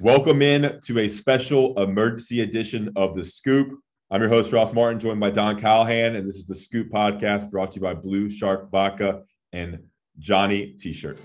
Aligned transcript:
Welcome 0.00 0.42
in 0.42 0.80
to 0.86 0.98
a 0.98 1.08
special 1.08 1.80
emergency 1.80 2.40
edition 2.40 2.92
of 2.96 3.14
The 3.14 3.22
Scoop. 3.22 3.78
I'm 4.10 4.20
your 4.20 4.28
host, 4.28 4.52
Ross 4.52 4.74
Martin, 4.74 4.98
joined 4.98 5.20
by 5.20 5.30
Don 5.30 5.58
Callahan, 5.58 6.16
and 6.16 6.28
this 6.28 6.34
is 6.34 6.46
The 6.46 6.54
Scoop 6.56 6.90
podcast 6.90 7.48
brought 7.48 7.70
to 7.72 7.76
you 7.76 7.82
by 7.82 7.94
Blue 7.94 8.28
Shark 8.28 8.72
Vodka 8.72 9.22
and 9.52 9.78
Johnny 10.18 10.72
T 10.72 10.92
shirt. 10.92 11.16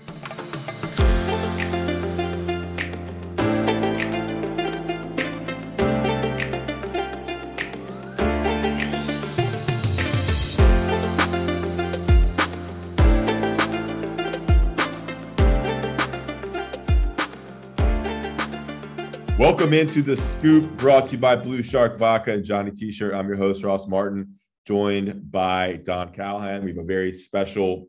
Welcome 19.50 19.72
into 19.72 20.00
the 20.00 20.14
scoop 20.14 20.76
brought 20.76 21.06
to 21.06 21.16
you 21.16 21.18
by 21.18 21.34
Blue 21.34 21.60
Shark 21.60 21.98
Vodka 21.98 22.32
and 22.32 22.44
Johnny 22.44 22.70
T-shirt. 22.70 23.12
I'm 23.12 23.26
your 23.26 23.36
host, 23.36 23.64
Ross 23.64 23.88
Martin, 23.88 24.36
joined 24.64 25.28
by 25.32 25.80
Don 25.82 26.12
Callahan. 26.12 26.62
We 26.62 26.70
have 26.70 26.78
a 26.78 26.84
very 26.84 27.12
special 27.12 27.88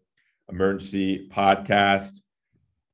emergency 0.49 1.29
podcast. 1.29 2.21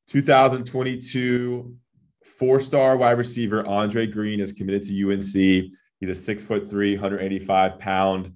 2022 0.09 1.77
four-star 2.25 2.97
wide 2.97 3.17
receiver 3.17 3.65
Andre 3.65 4.05
Greene 4.05 4.41
is 4.41 4.51
committed 4.51 4.83
to 4.83 5.13
UNC. 5.13 5.71
He's 6.01 6.09
a 6.09 6.13
six 6.13 6.43
foot 6.43 6.69
three, 6.69 6.91
185 6.91 7.79
pound 7.79 8.33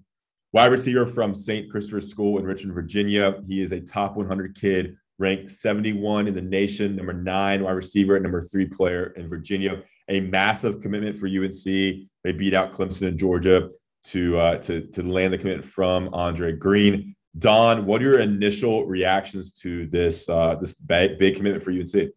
wide 0.54 0.72
receiver 0.72 1.06
from 1.06 1.36
St. 1.36 1.70
Christopher's 1.70 2.10
School 2.10 2.40
in 2.40 2.46
Richmond, 2.46 2.74
Virginia. 2.74 3.42
He 3.46 3.62
is 3.62 3.74
a 3.74 3.82
top 3.82 4.16
100 4.16 4.56
kid 4.56 4.96
ranked 5.22 5.52
71 5.52 6.28
in 6.28 6.34
the 6.34 6.42
nation, 6.42 6.96
number 6.96 7.14
nine 7.14 7.64
wide 7.64 7.72
receiver, 7.72 8.20
number 8.20 8.42
three 8.42 8.66
player 8.66 9.14
in 9.16 9.30
Virginia. 9.30 9.84
A 10.10 10.20
massive 10.20 10.82
commitment 10.82 11.18
for 11.18 11.28
UNC. 11.28 11.64
They 11.64 12.32
beat 12.34 12.54
out 12.54 12.74
Clemson 12.74 13.08
and 13.08 13.20
Georgia 13.20 13.70
to 14.06 14.38
uh, 14.38 14.58
to 14.58 14.88
to 14.88 15.04
land 15.04 15.34
the 15.34 15.38
commitment 15.38 15.66
from 15.66 16.10
Andre 16.12 16.54
Greene. 16.54 17.16
Don, 17.38 17.86
what 17.86 18.02
are 18.02 18.06
your 18.06 18.20
initial 18.20 18.86
reactions 18.86 19.54
to 19.54 19.88
this 19.88 20.28
uh, 20.28 20.56
this 20.56 20.74
big, 20.74 21.18
big 21.18 21.36
commitment 21.36 21.64
for 21.64 21.72
UNC? 21.72 22.12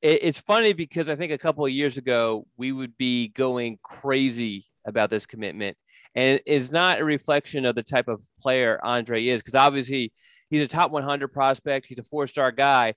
It's 0.00 0.38
funny 0.38 0.72
because 0.72 1.08
I 1.08 1.14
think 1.14 1.30
a 1.30 1.38
couple 1.38 1.64
of 1.64 1.70
years 1.70 1.96
ago 1.96 2.46
we 2.56 2.72
would 2.72 2.96
be 2.96 3.28
going 3.28 3.78
crazy 3.82 4.64
about 4.84 5.10
this 5.10 5.26
commitment, 5.26 5.76
and 6.14 6.40
it's 6.46 6.72
not 6.72 7.00
a 7.00 7.04
reflection 7.04 7.66
of 7.66 7.74
the 7.74 7.82
type 7.82 8.08
of 8.08 8.22
player 8.40 8.80
Andre 8.82 9.26
is, 9.26 9.40
because 9.40 9.54
obviously 9.54 10.12
He's 10.52 10.60
a 10.60 10.68
top 10.68 10.90
100 10.90 11.28
prospect. 11.28 11.86
He's 11.86 11.98
a 11.98 12.02
four 12.02 12.26
star 12.26 12.52
guy, 12.52 12.92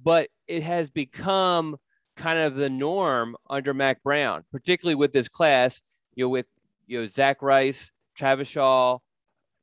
but 0.00 0.28
it 0.46 0.62
has 0.62 0.90
become 0.90 1.76
kind 2.16 2.38
of 2.38 2.54
the 2.54 2.70
norm 2.70 3.36
under 3.50 3.74
Mack 3.74 4.00
Brown, 4.04 4.44
particularly 4.52 4.94
with 4.94 5.12
this 5.12 5.26
class. 5.26 5.82
You 6.14 6.26
know, 6.26 6.28
with 6.28 6.46
you 6.86 7.00
know 7.00 7.06
Zach 7.08 7.42
Rice, 7.42 7.90
Travis 8.14 8.46
Shaw, 8.46 8.98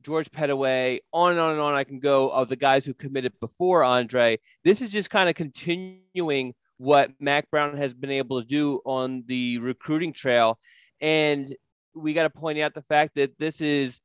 George 0.04 0.30
Pettaway, 0.30 1.00
on 1.14 1.32
and 1.32 1.40
on 1.40 1.54
and 1.54 1.62
on. 1.62 1.74
I 1.74 1.86
can 1.86 2.00
go 2.00 2.30
of 2.32 2.50
the 2.50 2.58
guys 2.58 2.86
who 2.86 2.94
committed 2.94 3.32
before 3.40 3.82
Andre. 3.82 4.40
This 4.66 4.82
is 4.82 4.92
just 4.92 5.10
kind 5.10 5.30
of 5.30 5.36
continuing 5.36 6.54
what 6.76 7.12
Mack 7.18 7.50
Brown 7.50 7.78
has 7.78 7.94
been 7.94 8.12
able 8.12 8.42
to 8.42 8.48
do 8.48 8.82
on 8.84 9.24
the 9.26 9.60
recruiting 9.60 10.12
trail, 10.12 10.60
and 11.00 11.56
we 11.96 12.12
got 12.12 12.24
to 12.24 12.30
point 12.30 12.60
out 12.60 12.74
the 12.74 12.82
fact 12.82 13.16
that 13.16 13.40
this 13.40 13.62
is 13.62 14.02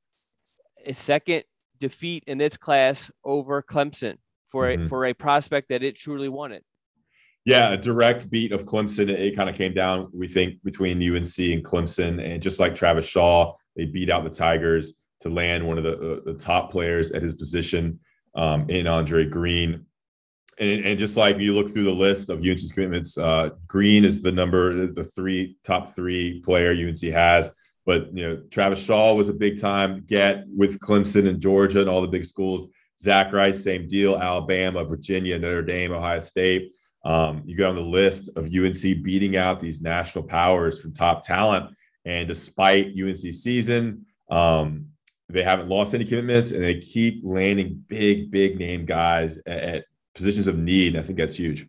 a 0.86 0.92
second 0.92 1.42
defeat 1.82 2.22
in 2.28 2.38
this 2.38 2.56
class 2.56 3.10
over 3.24 3.60
Clemson 3.60 4.16
for 4.46 4.66
mm-hmm. 4.66 4.84
a 4.84 4.88
for 4.88 5.04
a 5.06 5.12
prospect 5.12 5.68
that 5.70 5.82
it 5.82 5.96
truly 5.96 6.28
wanted. 6.28 6.62
Yeah, 7.44 7.72
a 7.72 7.76
direct 7.76 8.30
beat 8.30 8.52
of 8.52 8.64
Clemson. 8.64 9.08
It 9.08 9.34
kind 9.34 9.50
of 9.50 9.56
came 9.56 9.74
down, 9.74 10.08
we 10.14 10.28
think, 10.28 10.62
between 10.62 10.98
UNC 10.98 11.38
and 11.38 11.64
Clemson, 11.64 12.24
and 12.24 12.40
just 12.40 12.60
like 12.60 12.76
Travis 12.76 13.04
Shaw, 13.04 13.54
they 13.74 13.84
beat 13.84 14.10
out 14.10 14.22
the 14.22 14.30
Tigers 14.30 14.94
to 15.22 15.28
land 15.28 15.66
one 15.66 15.76
of 15.76 15.82
the, 15.82 15.94
uh, 15.94 16.20
the 16.24 16.34
top 16.34 16.70
players 16.70 17.10
at 17.10 17.22
his 17.22 17.34
position 17.34 17.98
um, 18.36 18.70
in 18.70 18.86
Andre 18.86 19.24
Greene. 19.24 19.84
And, 20.60 20.84
and, 20.84 20.98
just 20.98 21.16
like 21.16 21.38
you 21.38 21.54
look 21.54 21.72
through 21.72 21.84
the 21.84 21.90
list 21.90 22.30
of 22.30 22.44
UNC's 22.44 22.70
commitments, 22.70 23.18
uh, 23.18 23.50
Greene 23.66 24.04
is 24.04 24.22
the 24.22 24.30
number, 24.30 24.86
the 24.86 25.02
three 25.02 25.56
top 25.64 25.88
three 25.88 26.40
player 26.42 26.70
UNC 26.70 27.02
has. 27.12 27.50
But 27.84 28.16
you 28.16 28.26
know, 28.26 28.42
Travis 28.50 28.80
Shaw 28.80 29.14
was 29.14 29.28
a 29.28 29.34
big 29.34 29.60
time 29.60 30.04
get 30.06 30.44
with 30.48 30.78
Clemson 30.80 31.28
and 31.28 31.40
Georgia 31.40 31.80
and 31.80 31.88
all 31.88 32.00
the 32.00 32.08
big 32.08 32.24
schools. 32.24 32.66
Zach 32.98 33.32
Rice, 33.32 33.64
same 33.64 33.88
deal. 33.88 34.16
Alabama, 34.16 34.84
Virginia, 34.84 35.38
Notre 35.38 35.62
Dame, 35.62 35.92
Ohio 35.92 36.20
State. 36.20 36.72
Um, 37.04 37.42
you 37.44 37.56
go 37.56 37.68
on 37.68 37.74
the 37.74 37.80
list 37.80 38.30
of 38.36 38.46
UNC 38.46 39.02
beating 39.02 39.36
out 39.36 39.58
these 39.58 39.80
national 39.80 40.24
powers 40.24 40.78
for 40.78 40.88
top 40.90 41.26
talent. 41.26 41.74
And 42.04 42.28
despite 42.28 42.94
UNC 42.96 43.16
season, 43.16 44.06
um, 44.30 44.86
they 45.28 45.42
haven't 45.42 45.68
lost 45.68 45.94
any 45.94 46.04
commitments 46.04 46.52
and 46.52 46.62
they 46.62 46.78
keep 46.78 47.22
landing 47.24 47.84
big, 47.88 48.30
big 48.30 48.58
name 48.58 48.84
guys 48.84 49.38
at, 49.46 49.58
at 49.58 49.84
positions 50.14 50.46
of 50.46 50.58
need. 50.58 50.94
And 50.94 51.02
I 51.02 51.06
think 51.06 51.18
that's 51.18 51.36
huge. 51.36 51.66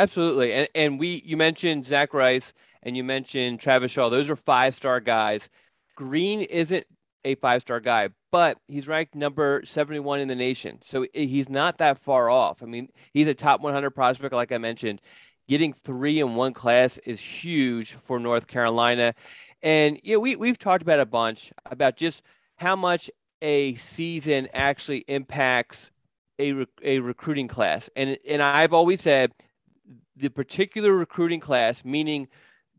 Absolutely. 0.00 0.54
And, 0.54 0.68
and 0.74 0.98
we, 0.98 1.22
you 1.26 1.36
mentioned 1.36 1.84
Zach 1.84 2.14
Rice 2.14 2.54
and 2.82 2.96
you 2.96 3.04
mentioned 3.04 3.60
Travis 3.60 3.92
Shaw. 3.92 4.08
Those 4.08 4.30
are 4.30 4.36
five 4.36 4.74
star 4.74 4.98
guys. 4.98 5.50
Greene 5.94 6.40
isn't 6.40 6.86
a 7.26 7.34
five 7.34 7.60
star 7.60 7.80
guy, 7.80 8.08
but 8.32 8.56
he's 8.66 8.88
ranked 8.88 9.14
number 9.14 9.60
71 9.62 10.20
in 10.20 10.28
the 10.28 10.34
nation. 10.34 10.78
So 10.82 11.02
eh, 11.14 11.26
he's 11.26 11.50
not 11.50 11.76
that 11.78 11.98
far 11.98 12.30
off. 12.30 12.62
I 12.62 12.66
mean, 12.66 12.88
he's 13.12 13.28
a 13.28 13.34
top 13.34 13.60
100 13.60 13.90
prospect, 13.90 14.32
like 14.32 14.52
I 14.52 14.56
mentioned. 14.56 15.02
Getting 15.48 15.74
three 15.74 16.18
in 16.18 16.34
one 16.34 16.54
class 16.54 16.96
is 17.04 17.20
huge 17.20 17.92
for 17.92 18.18
North 18.18 18.46
Carolina. 18.46 19.14
And 19.60 20.00
you 20.02 20.14
know, 20.14 20.20
we, 20.20 20.34
we've 20.34 20.58
talked 20.58 20.80
about 20.80 21.00
a 21.00 21.04
bunch 21.04 21.52
about 21.66 21.96
just 21.98 22.22
how 22.56 22.74
much 22.74 23.10
a 23.42 23.74
season 23.74 24.48
actually 24.54 25.04
impacts 25.08 25.90
a, 26.38 26.64
a 26.82 27.00
recruiting 27.00 27.48
class. 27.48 27.90
And, 27.94 28.16
and 28.26 28.40
I've 28.40 28.72
always 28.72 29.02
said 29.02 29.34
the 30.20 30.30
particular 30.30 30.92
recruiting 30.92 31.40
class, 31.40 31.84
meaning 31.84 32.28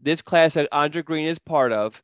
this 0.01 0.21
class 0.21 0.53
that 0.53 0.69
Andre 0.71 1.01
Greene 1.01 1.27
is 1.27 1.39
part 1.39 1.71
of, 1.71 2.01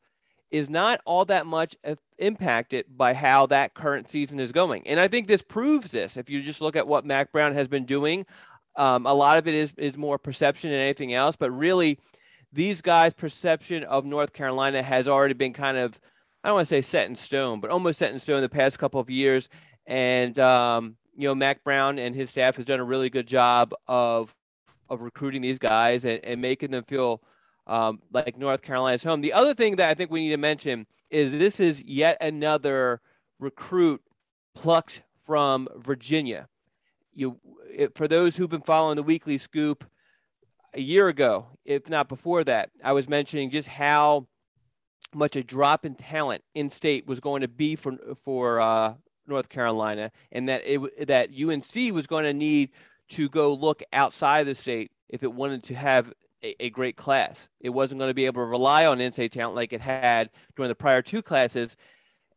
is 0.50 0.70
not 0.70 1.02
all 1.06 1.25
that 1.25 1.46
much 1.46 1.75
impacted 2.20 2.86
by 2.96 3.14
how 3.14 3.46
that 3.48 3.74
current 3.74 4.09
season 4.09 4.40
is 4.40 4.52
going. 4.52 4.88
And 4.88 5.00
I 5.00 5.08
think 5.08 5.28
this 5.28 5.42
proves 5.42 5.92
this. 5.92 6.16
If 6.16 6.30
you 6.30 6.42
just 6.42 6.62
look 6.62 6.75
at 6.75 6.88
what 6.88 7.06
Mack 7.06 7.31
Brown 7.31 7.53
has 7.53 7.68
been 7.68 7.86
doing, 7.86 8.25
um, 8.78 9.06
a 9.06 9.14
lot 9.14 9.38
of 9.38 9.48
it 9.48 9.53
is, 9.53 9.74
is 9.78 9.98
more 9.98 10.18
perception 10.18 10.72
than 10.72 10.80
anything 10.80 11.14
else. 11.14 11.36
But 11.36 11.52
really, 11.52 12.00
these 12.54 12.81
guys' 12.81 13.14
perception 13.14 13.84
of 13.84 14.06
North 14.06 14.31
Carolina 14.31 14.81
has 14.81 15.08
already 15.08 15.34
been 15.34 15.52
kind 15.54 15.78
of, 15.78 16.00
I 16.44 16.48
don't 16.48 16.56
want 16.56 16.69
to 16.69 16.75
say 16.75 16.81
set 16.81 17.09
in 17.09 17.16
stone, 17.16 17.59
but 17.59 17.69
almost 17.69 18.00
set 18.00 18.14
in 18.14 18.19
stone 18.19 18.42
the 18.42 18.48
past 18.48 18.80
couple 18.80 19.02
of 19.02 19.09
years. 19.09 19.50
And, 19.86 20.38
um, 20.40 20.96
you 21.18 21.28
know, 21.28 21.36
Mack 21.36 21.64
Brown 21.64 22.00
and 22.00 22.16
his 22.16 22.30
staff 22.30 22.56
has 22.56 22.66
done 22.66 22.80
a 22.80 22.86
really 22.86 23.09
good 23.09 23.28
job 23.28 23.74
of, 23.88 24.34
of 24.90 25.02
recruiting 25.02 25.42
these 25.42 25.59
guys 25.59 26.06
and, 26.06 26.20
and 26.24 26.42
making 26.42 26.72
them 26.72 26.84
feel– 26.84 27.22
um, 27.68 28.01
like 28.12 28.38
North 28.38 28.62
Carolina's 28.62 29.04
home. 29.04 29.22
The 29.22 29.34
other 29.34 29.54
thing 29.54 29.75
that 29.75 29.89
I 29.89 29.94
think 29.94 30.10
we 30.10 30.22
need 30.22 30.30
to 30.31 30.38
mention 30.38 30.88
is 31.10 31.34
this 31.34 31.60
is 31.60 31.84
yet 31.84 32.18
another 32.22 33.01
recruit 33.39 34.01
plucked 34.56 35.04
from 35.24 35.68
Virginia. 35.75 36.48
You, 37.13 37.39
it, 37.72 37.95
for 37.95 38.07
those 38.07 38.36
who've 38.36 38.50
been 38.50 38.62
following 38.62 38.95
the 38.95 39.04
weekly 39.04 39.38
scoop, 39.38 39.84
a 40.74 40.81
year 40.81 41.07
ago, 41.07 41.48
if 41.66 41.89
not 41.89 42.07
before 42.07 42.44
that, 42.44 42.69
I 42.84 42.92
was 42.94 43.10
mentioning 43.10 43.50
just 43.50 43.68
how 43.68 44.28
much 45.13 45.36
a 45.36 45.44
drop 45.44 45.86
in 45.86 45.95
talent 45.95 46.44
in 46.56 46.69
state 46.69 47.07
was 47.07 47.19
going 47.19 47.42
to 47.42 47.48
be 47.48 47.75
for 47.75 47.98
for 48.24 48.60
uh, 48.60 48.94
North 49.25 49.50
Carolina, 49.50 50.12
and 50.31 50.48
that 50.50 50.62
it 50.66 51.07
that 51.07 51.30
UNC 51.31 51.94
was 51.94 52.06
going 52.06 52.25
to 52.25 52.34
need 52.34 52.69
to 53.09 53.30
go 53.30 53.54
look 53.54 53.81
outside 53.94 54.44
the 54.44 54.56
state 54.56 54.92
if 55.09 55.24
it 55.24 55.33
wanted 55.33 55.63
to 55.63 55.75
have 55.75 56.13
a, 56.44 56.65
a 56.65 56.69
great 56.69 56.95
class. 56.95 57.50
It 57.59 57.69
wasn't 57.69 58.00
going 58.00 58.09
to 58.09 58.15
be 58.15 58.25
able 58.25 58.42
to 58.42 58.48
rely 58.48 58.86
on 58.86 59.01
in-state 59.01 59.31
talent 59.31 59.56
like 59.56 59.74
it 59.74 59.81
had 59.81 60.30
during 60.56 60.69
the 60.69 60.75
prior 60.75 61.01
two 61.01 61.21
classes. 61.21 61.75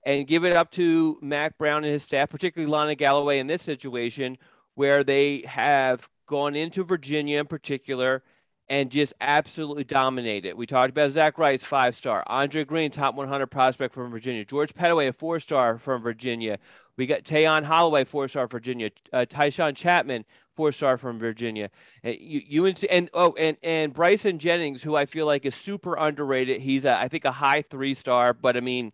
And 0.07 0.27
give 0.27 0.45
it 0.45 0.57
up 0.57 0.71
to 0.73 1.19
Mack 1.21 1.59
Brown 1.59 1.85
and 1.85 1.93
his 1.93 2.03
staff, 2.03 2.31
particularly 2.31 2.71
Lonnie 2.71 2.95
Galloway 2.95 3.39
in 3.39 3.47
this 3.47 3.63
situation, 3.63 4.39
where 4.75 5.05
they 5.05 5.43
have 5.47 6.09
gone 6.27 6.57
into 6.57 6.85
Virginia 6.85 7.39
in 7.41 7.47
particular 7.47 8.23
and 8.71 8.89
just 8.89 9.13
absolutely 9.21 9.83
dominated. 9.83 10.55
We 10.55 10.65
talked 10.65 10.91
about 10.91 11.11
Zach 11.11 11.39
Rice, 11.39 11.63
five 11.63 11.97
star. 11.97 12.23
Andre 12.29 12.65
Greene, 12.65 12.93
top 12.93 13.17
100 13.17 13.49
prospect 13.49 13.93
from 13.93 14.11
Virginia. 14.13 14.45
George 14.45 14.73
Pettaway, 14.73 15.09
a 15.09 15.13
four 15.13 15.41
star 15.41 15.77
from 15.77 16.03
Virginia. 16.03 16.59
We 17.01 17.07
got 17.07 17.23
Tayon 17.23 17.65
Holloway, 17.65 18.05
four 18.05 18.29
star 18.29 18.47
Virginia. 18.47 18.91
Uh, 19.11 19.25
Tychaun 19.27 19.75
Chapman, 19.75 20.27
four 20.55 20.71
star 20.71 20.99
from 20.99 21.19
Virginia. 21.19 21.71
And 22.03 22.15
you, 22.21 22.67
UNC, 22.67 22.85
and 22.91 23.09
oh, 23.15 23.33
and 23.39 23.57
and 23.63 23.95
Bryson 23.95 24.39
Jennings, 24.39 24.83
who 24.83 24.97
I 24.97 25.07
feel 25.07 25.25
like 25.25 25.47
is 25.47 25.55
super 25.55 25.95
underrated. 25.95 26.61
He's 26.61 26.85
a, 26.85 26.95
I 26.95 27.09
think 27.09 27.25
a 27.25 27.31
high 27.31 27.63
three 27.63 27.95
star, 27.95 28.35
but 28.35 28.55
I 28.55 28.61
mean, 28.61 28.93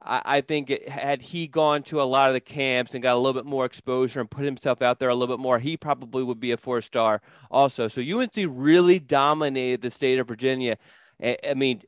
I, 0.00 0.22
I 0.24 0.40
think 0.40 0.70
it, 0.70 0.88
had 0.88 1.20
he 1.20 1.46
gone 1.46 1.82
to 1.82 2.00
a 2.00 2.04
lot 2.04 2.30
of 2.30 2.32
the 2.32 2.40
camps 2.40 2.94
and 2.94 3.02
got 3.02 3.12
a 3.12 3.18
little 3.18 3.38
bit 3.38 3.44
more 3.44 3.66
exposure 3.66 4.20
and 4.20 4.30
put 4.30 4.46
himself 4.46 4.80
out 4.80 4.98
there 4.98 5.10
a 5.10 5.14
little 5.14 5.36
bit 5.36 5.42
more, 5.42 5.58
he 5.58 5.76
probably 5.76 6.22
would 6.22 6.40
be 6.40 6.52
a 6.52 6.56
four 6.56 6.80
star 6.80 7.20
also. 7.50 7.86
So 7.86 8.00
UNC 8.00 8.32
really 8.48 8.98
dominated 8.98 9.82
the 9.82 9.90
state 9.90 10.18
of 10.18 10.26
Virginia. 10.26 10.78
I, 11.22 11.36
I 11.50 11.52
mean, 11.52 11.82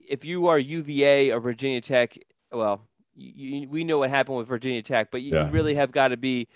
if 0.00 0.24
you 0.24 0.48
are 0.48 0.58
UVA 0.58 1.30
or 1.30 1.38
Virginia 1.38 1.80
Tech, 1.80 2.18
well, 2.50 2.80
you, 3.16 3.68
we 3.68 3.84
know 3.84 3.98
what 3.98 4.10
happened 4.10 4.38
with 4.38 4.48
Virginia 4.48 4.82
Tech, 4.82 5.08
but 5.10 5.22
you, 5.22 5.34
yeah. 5.34 5.50
really 5.50 5.74
have 5.74 5.92
got 5.92 6.08
to 6.08 6.16
be, 6.16 6.48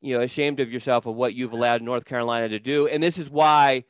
you 0.00 0.16
know, 0.16 0.22
ashamed 0.22 0.60
of 0.60 0.70
yourself 0.70 1.06
of 1.06 1.14
what 1.14 1.34
you've 1.34 1.52
allowed 1.52 1.82
North 1.82 2.04
Carolina 2.04 2.48
to 2.48 2.58
do. 2.58 2.86
And 2.86 3.02
this 3.02 3.18
is 3.18 3.30
why 3.30 3.84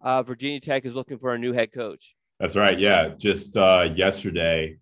uh, 0.00 0.22
Virginia 0.22 0.60
Tech 0.60 0.84
is 0.84 0.94
looking 0.94 1.18
for 1.18 1.34
a 1.34 1.38
new 1.38 1.52
head 1.52 1.72
coach. 1.72 2.14
That's 2.38 2.56
right. 2.56 2.78
Yeah. 2.78 3.10
Just 3.18 3.56
uh, 3.56 3.90
yesterday, 3.94 4.78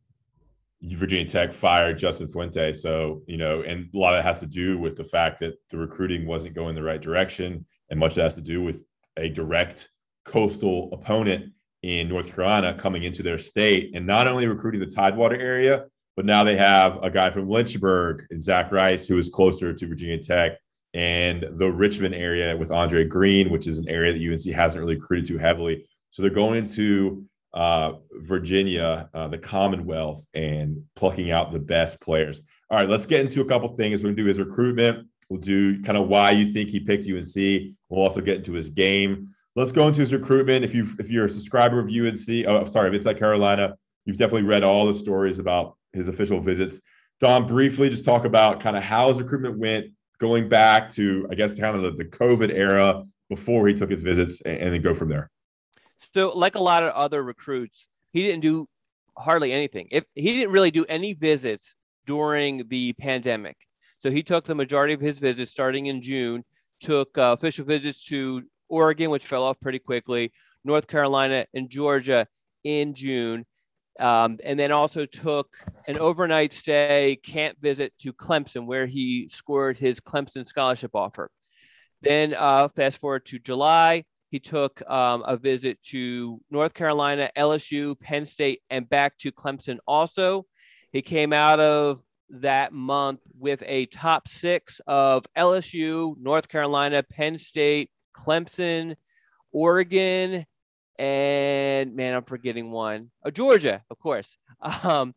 Virginia 0.80 1.26
Tech 1.26 1.52
fired 1.52 1.98
Justin 1.98 2.28
Fuente. 2.28 2.72
So, 2.72 3.22
you 3.26 3.36
know, 3.36 3.62
and 3.62 3.90
a 3.92 3.98
lot 3.98 4.14
of 4.14 4.20
it 4.20 4.24
has 4.24 4.40
to 4.40 4.46
do 4.46 4.78
with 4.78 4.96
the 4.96 5.04
fact 5.04 5.40
that 5.40 5.54
the 5.70 5.76
recruiting 5.76 6.26
wasn't 6.26 6.54
going 6.54 6.74
the 6.76 6.82
right 6.82 7.02
direction. 7.02 7.66
And 7.90 7.98
much 7.98 8.12
of 8.12 8.16
that 8.16 8.22
has 8.24 8.34
to 8.36 8.42
do 8.42 8.62
with 8.62 8.84
a 9.16 9.28
direct 9.28 9.90
coastal 10.24 10.90
opponent 10.92 11.52
in 11.82 12.08
North 12.08 12.32
Carolina 12.32 12.74
coming 12.74 13.02
into 13.02 13.22
their 13.22 13.38
state 13.38 13.90
and 13.94 14.06
not 14.06 14.28
only 14.28 14.46
recruiting 14.46 14.80
the 14.80 14.86
Tidewater 14.86 15.36
area, 15.36 15.86
but 16.18 16.24
now 16.24 16.42
they 16.42 16.56
have 16.56 16.98
a 17.04 17.10
guy 17.10 17.30
from 17.30 17.48
Lynchburg 17.48 18.26
and 18.30 18.42
Zach 18.42 18.72
Rice, 18.72 19.06
who 19.06 19.18
is 19.18 19.28
closer 19.28 19.72
to 19.72 19.86
Virginia 19.86 20.18
Tech, 20.18 20.58
and 20.92 21.46
the 21.52 21.70
Richmond 21.70 22.12
area 22.12 22.56
with 22.56 22.72
Andre 22.72 23.04
Greene, 23.04 23.50
which 23.50 23.68
is 23.68 23.78
an 23.78 23.88
area 23.88 24.12
that 24.12 24.20
UNC 24.20 24.52
hasn't 24.52 24.82
really 24.82 24.96
recruited 24.96 25.26
too 25.26 25.38
heavily. 25.38 25.86
So 26.10 26.22
they're 26.22 26.32
going 26.32 26.58
into 26.58 27.24
uh, 27.54 27.92
Virginia, 28.14 29.08
uh, 29.14 29.28
the 29.28 29.38
Commonwealth, 29.38 30.26
and 30.34 30.82
plucking 30.96 31.30
out 31.30 31.52
the 31.52 31.60
best 31.60 32.00
players. 32.00 32.40
All 32.68 32.78
right, 32.78 32.88
let's 32.88 33.06
get 33.06 33.20
into 33.20 33.40
a 33.42 33.44
couple 33.44 33.68
things. 33.76 34.00
We're 34.00 34.08
going 34.08 34.16
to 34.16 34.22
do 34.24 34.28
his 34.28 34.40
recruitment. 34.40 35.06
We'll 35.28 35.38
do 35.38 35.80
kind 35.82 35.96
of 35.96 36.08
why 36.08 36.32
you 36.32 36.52
think 36.52 36.70
he 36.70 36.80
picked 36.80 37.08
UNC. 37.08 37.76
We'll 37.88 38.02
also 38.02 38.20
get 38.20 38.38
into 38.38 38.54
his 38.54 38.70
game. 38.70 39.28
Let's 39.54 39.70
go 39.70 39.86
into 39.86 40.00
his 40.00 40.12
recruitment. 40.12 40.64
If 40.64 40.74
you 40.74 40.88
if 40.98 41.10
you're 41.10 41.26
a 41.26 41.30
subscriber 41.30 41.78
of 41.78 41.86
UNC, 41.86 42.28
oh 42.48 42.64
sorry, 42.64 42.88
if 42.88 42.94
it's 42.94 43.06
like 43.06 43.20
Carolina, 43.20 43.76
you've 44.04 44.16
definitely 44.16 44.48
read 44.48 44.64
all 44.64 44.84
the 44.84 44.94
stories 44.96 45.38
about 45.38 45.77
his 45.92 46.08
official 46.08 46.40
visits. 46.40 46.80
Don, 47.20 47.46
briefly 47.46 47.88
just 47.88 48.04
talk 48.04 48.24
about 48.24 48.60
kind 48.60 48.76
of 48.76 48.82
how 48.82 49.08
his 49.08 49.20
recruitment 49.20 49.58
went 49.58 49.86
going 50.18 50.48
back 50.48 50.90
to, 50.90 51.26
I 51.30 51.34
guess, 51.34 51.58
kind 51.58 51.76
of 51.76 51.82
the, 51.82 51.90
the 51.90 52.04
COVID 52.04 52.52
era 52.52 53.04
before 53.28 53.66
he 53.68 53.74
took 53.74 53.90
his 53.90 54.02
visits 54.02 54.40
and, 54.42 54.56
and 54.58 54.72
then 54.72 54.82
go 54.82 54.94
from 54.94 55.08
there. 55.08 55.30
So, 56.14 56.30
like 56.30 56.54
a 56.54 56.60
lot 56.60 56.82
of 56.82 56.92
other 56.92 57.22
recruits, 57.22 57.88
he 58.12 58.22
didn't 58.22 58.40
do 58.40 58.68
hardly 59.16 59.52
anything. 59.52 59.88
If 59.90 60.04
he 60.14 60.32
didn't 60.32 60.52
really 60.52 60.70
do 60.70 60.84
any 60.88 61.12
visits 61.14 61.74
during 62.06 62.68
the 62.68 62.92
pandemic, 62.94 63.56
so 63.98 64.10
he 64.10 64.22
took 64.22 64.44
the 64.44 64.54
majority 64.54 64.94
of 64.94 65.00
his 65.00 65.18
visits 65.18 65.50
starting 65.50 65.86
in 65.86 66.00
June. 66.00 66.44
Took 66.80 67.18
uh, 67.18 67.34
official 67.36 67.64
visits 67.64 68.04
to 68.04 68.44
Oregon, 68.68 69.10
which 69.10 69.26
fell 69.26 69.42
off 69.42 69.58
pretty 69.58 69.80
quickly, 69.80 70.32
North 70.64 70.86
Carolina 70.86 71.46
and 71.52 71.68
Georgia 71.68 72.28
in 72.62 72.94
June, 72.94 73.44
um, 73.98 74.38
and 74.44 74.58
then 74.58 74.72
also 74.72 75.06
took 75.06 75.56
an 75.86 75.98
overnight 75.98 76.52
stay 76.52 77.18
camp 77.22 77.58
visit 77.60 77.92
to 78.00 78.12
Clemson, 78.12 78.66
where 78.66 78.86
he 78.86 79.28
scored 79.28 79.76
his 79.76 80.00
Clemson 80.00 80.46
scholarship 80.46 80.92
offer. 80.94 81.30
Then 82.02 82.34
uh, 82.34 82.68
fast 82.68 82.98
forward 82.98 83.26
to 83.26 83.38
July, 83.38 84.04
he 84.30 84.38
took 84.38 84.88
um, 84.88 85.24
a 85.26 85.36
visit 85.36 85.82
to 85.84 86.40
North 86.50 86.74
Carolina, 86.74 87.30
LSU, 87.36 87.98
Penn 87.98 88.26
State, 88.26 88.62
and 88.70 88.88
back 88.88 89.16
to 89.18 89.32
Clemson 89.32 89.78
also. 89.86 90.46
He 90.92 91.02
came 91.02 91.32
out 91.32 91.60
of 91.60 92.02
that 92.30 92.72
month 92.72 93.20
with 93.38 93.62
a 93.66 93.86
top 93.86 94.28
six 94.28 94.80
of 94.86 95.24
LSU, 95.36 96.14
North 96.18 96.48
Carolina, 96.48 97.02
Penn 97.02 97.38
State, 97.38 97.90
Clemson, 98.14 98.96
Oregon, 99.52 100.44
and 100.98 101.94
man, 101.94 102.14
I'm 102.14 102.24
forgetting 102.24 102.70
one. 102.70 103.10
Oh, 103.24 103.30
Georgia, 103.30 103.82
of 103.90 103.98
course. 103.98 104.36
Um, 104.82 105.14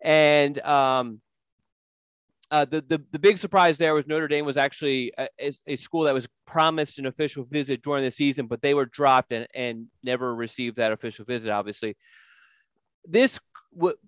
and 0.00 0.58
um, 0.60 1.20
uh, 2.50 2.64
the, 2.64 2.80
the 2.80 3.02
the 3.12 3.18
big 3.18 3.36
surprise 3.36 3.76
there 3.76 3.92
was 3.92 4.06
Notre 4.06 4.28
Dame 4.28 4.46
was 4.46 4.56
actually 4.56 5.12
a, 5.18 5.28
a, 5.66 5.76
school 5.76 6.04
that 6.04 6.14
was 6.14 6.26
promised 6.46 6.98
an 6.98 7.04
official 7.04 7.44
visit 7.44 7.82
during 7.82 8.02
the 8.02 8.10
season, 8.10 8.46
but 8.46 8.62
they 8.62 8.72
were 8.72 8.86
dropped 8.86 9.32
and, 9.32 9.46
and 9.54 9.86
never 10.02 10.34
received 10.34 10.76
that 10.76 10.92
official 10.92 11.26
visit. 11.26 11.50
Obviously, 11.50 11.96
this 13.04 13.38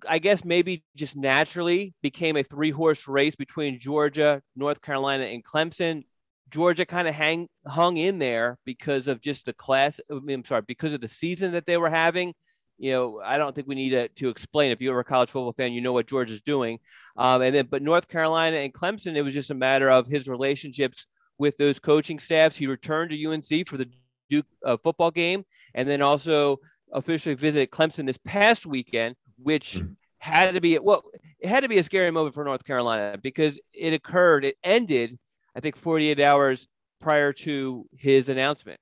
I 0.08 0.18
guess 0.18 0.44
maybe 0.44 0.84
just 0.96 1.16
naturally 1.16 1.94
became 2.02 2.36
a 2.36 2.42
three 2.42 2.70
horse 2.70 3.06
race 3.06 3.36
between 3.36 3.78
Georgia, 3.78 4.42
North 4.56 4.80
Carolina, 4.80 5.24
and 5.24 5.44
Clemson. 5.44 6.04
Georgia 6.50 6.84
kind 6.84 7.08
of 7.08 7.14
hang 7.14 7.48
hung 7.66 7.96
in 7.96 8.18
there 8.18 8.58
because 8.64 9.06
of 9.06 9.20
just 9.20 9.46
the 9.46 9.52
class. 9.52 10.00
I 10.10 10.14
mean, 10.14 10.40
I'm 10.40 10.44
sorry, 10.44 10.62
because 10.62 10.92
of 10.92 11.00
the 11.00 11.08
season 11.08 11.52
that 11.52 11.66
they 11.66 11.76
were 11.76 11.90
having. 11.90 12.34
You 12.78 12.92
know, 12.92 13.20
I 13.22 13.36
don't 13.36 13.54
think 13.54 13.68
we 13.68 13.74
need 13.74 13.90
to, 13.90 14.08
to 14.08 14.30
explain. 14.30 14.72
If 14.72 14.80
you're 14.80 14.98
a 14.98 15.04
college 15.04 15.28
football 15.28 15.52
fan, 15.52 15.74
you 15.74 15.82
know 15.82 15.92
what 15.92 16.06
Georgia's 16.06 16.40
doing. 16.40 16.78
Um, 17.14 17.42
and 17.42 17.54
then, 17.54 17.66
but 17.70 17.82
North 17.82 18.08
Carolina 18.08 18.56
and 18.56 18.72
Clemson, 18.72 19.16
it 19.16 19.22
was 19.22 19.34
just 19.34 19.50
a 19.50 19.54
matter 19.54 19.90
of 19.90 20.06
his 20.06 20.26
relationships 20.26 21.06
with 21.36 21.58
those 21.58 21.78
coaching 21.78 22.18
staffs. 22.18 22.56
He 22.56 22.66
returned 22.66 23.10
to 23.10 23.26
UNC 23.26 23.68
for 23.68 23.76
the 23.76 23.90
Duke 24.30 24.46
uh, 24.64 24.78
football 24.78 25.10
game, 25.10 25.44
and 25.74 25.86
then 25.86 26.00
also 26.00 26.58
officially 26.92 27.34
visited 27.34 27.70
Clemson 27.70 28.06
this 28.06 28.18
past 28.24 28.64
weekend, 28.64 29.14
which 29.42 29.74
mm-hmm. 29.74 29.92
had 30.18 30.54
to 30.54 30.60
be 30.60 30.78
well, 30.78 31.04
it 31.38 31.48
had 31.48 31.60
to 31.60 31.68
be 31.68 31.78
a 31.78 31.82
scary 31.82 32.10
moment 32.10 32.34
for 32.34 32.44
North 32.44 32.64
Carolina 32.64 33.18
because 33.20 33.60
it 33.74 33.92
occurred. 33.92 34.44
It 34.44 34.56
ended 34.64 35.18
I 35.54 35.60
think 35.60 35.76
48 35.76 36.20
hours 36.20 36.68
prior 37.00 37.32
to 37.32 37.86
his 37.96 38.28
announcement. 38.28 38.78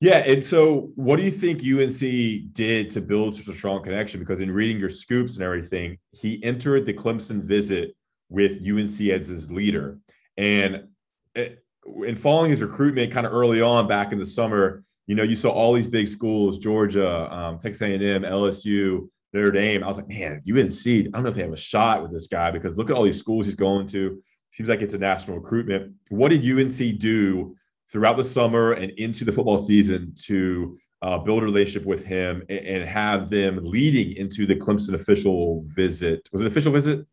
Yeah. 0.00 0.18
And 0.18 0.44
so, 0.44 0.90
what 0.96 1.16
do 1.16 1.22
you 1.22 1.30
think 1.30 1.60
UNC 1.60 2.52
did 2.52 2.90
to 2.90 3.00
build 3.00 3.36
such 3.36 3.46
a 3.46 3.56
strong 3.56 3.84
connection? 3.84 4.18
Because 4.18 4.40
in 4.40 4.50
reading 4.50 4.78
your 4.78 4.90
scoops 4.90 5.36
and 5.36 5.44
everything, 5.44 5.98
he 6.10 6.42
entered 6.42 6.86
the 6.86 6.94
Clemson 6.94 7.44
visit 7.44 7.94
with 8.28 8.66
UNC 8.66 9.00
as 9.10 9.28
his 9.28 9.52
leader. 9.52 9.98
And 10.36 10.88
in 11.36 12.16
following 12.16 12.50
his 12.50 12.62
recruitment 12.62 13.12
kind 13.12 13.26
of 13.26 13.32
early 13.32 13.60
on 13.60 13.86
back 13.86 14.12
in 14.12 14.18
the 14.18 14.26
summer, 14.26 14.82
you 15.06 15.14
know, 15.14 15.22
you 15.22 15.36
saw 15.36 15.50
all 15.50 15.72
these 15.72 15.88
big 15.88 16.08
schools, 16.08 16.58
Georgia, 16.58 17.32
um, 17.32 17.58
Texas 17.58 17.82
A&M, 17.82 18.22
LSU, 18.22 19.08
Notre 19.32 19.50
Dame. 19.50 19.84
I 19.84 19.86
was 19.86 19.96
like, 19.96 20.08
man, 20.08 20.42
UNC, 20.48 20.86
I 20.86 21.02
don't 21.12 21.22
know 21.22 21.28
if 21.28 21.34
they 21.34 21.42
have 21.42 21.52
a 21.52 21.56
shot 21.56 22.02
with 22.02 22.12
this 22.12 22.26
guy 22.26 22.50
because 22.50 22.76
look 22.76 22.90
at 22.90 22.96
all 22.96 23.04
these 23.04 23.18
schools 23.18 23.46
he's 23.46 23.54
going 23.54 23.86
to 23.88 24.20
seems 24.52 24.68
like 24.68 24.82
it's 24.82 24.94
a 24.94 24.98
national 24.98 25.38
recruitment. 25.38 25.94
What 26.10 26.28
did 26.28 26.44
UNC 26.44 26.98
do 26.98 27.56
throughout 27.90 28.16
the 28.16 28.24
summer 28.24 28.72
and 28.72 28.92
into 28.92 29.24
the 29.24 29.32
football 29.32 29.58
season 29.58 30.14
to 30.24 30.78
uh, 31.00 31.18
build 31.18 31.42
a 31.42 31.44
relationship 31.44 31.86
with 31.86 32.04
him 32.04 32.42
and, 32.48 32.58
and, 32.60 32.88
have 32.88 33.28
them 33.28 33.58
leading 33.60 34.16
into 34.16 34.46
the 34.46 34.54
Clemson 34.54 34.94
official 34.94 35.64
visit? 35.66 36.28
Was 36.32 36.42
it 36.42 36.46
official 36.46 36.72
visit? 36.72 37.06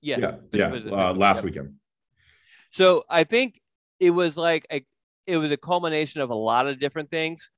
Yeah, 0.00 0.18
yeah, 0.18 0.36
yeah. 0.52 0.70
Visit, 0.70 0.92
uh, 0.92 1.14
last 1.14 1.42
weekend. 1.42 1.74
So 2.70 3.02
I 3.10 3.24
think 3.24 3.60
it 3.98 4.10
was 4.10 4.36
like 4.36 4.66
a, 4.70 4.84
it 5.26 5.38
was 5.38 5.50
a 5.50 5.56
culmination 5.56 6.20
of 6.20 6.30
a 6.30 6.34
lot 6.34 6.66
of 6.66 6.78
different 6.78 7.10
things. 7.10 7.50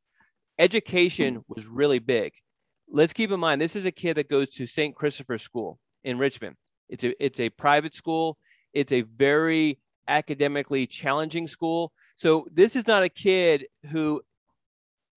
Education 0.58 1.44
was 1.48 1.66
really 1.66 1.98
big. 1.98 2.32
Let's 2.88 3.12
keep 3.12 3.30
in 3.30 3.40
mind 3.40 3.60
this 3.60 3.76
is 3.76 3.84
a 3.84 3.90
kid 3.90 4.14
that 4.14 4.30
goes 4.30 4.50
to 4.50 4.66
St. 4.66 4.94
Christopher 4.94 5.36
School 5.38 5.78
in 6.04 6.16
Richmond. 6.18 6.56
It's 6.88 7.04
a 7.04 7.24
it's 7.24 7.40
a 7.40 7.50
private 7.50 7.92
school. 7.92 8.38
It's 8.76 8.92
a 8.92 9.00
very 9.00 9.78
academically 10.06 10.86
challenging 10.86 11.48
school. 11.48 11.92
So 12.14 12.46
this 12.52 12.76
is 12.76 12.86
not 12.86 13.02
a 13.02 13.08
kid 13.08 13.66
who 13.90 14.20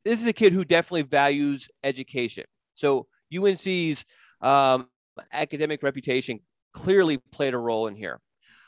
this 0.05 0.21
is 0.21 0.27
a 0.27 0.33
kid 0.33 0.53
who 0.53 0.63
definitely 0.63 1.01
values 1.01 1.67
education. 1.83 2.45
So 2.75 3.07
UNC's 3.35 4.05
um, 4.39 4.87
academic 5.33 5.83
reputation 5.83 6.39
clearly 6.73 7.17
played 7.33 7.53
a 7.53 7.57
role 7.57 7.87
in 7.87 7.95
here. 7.95 8.21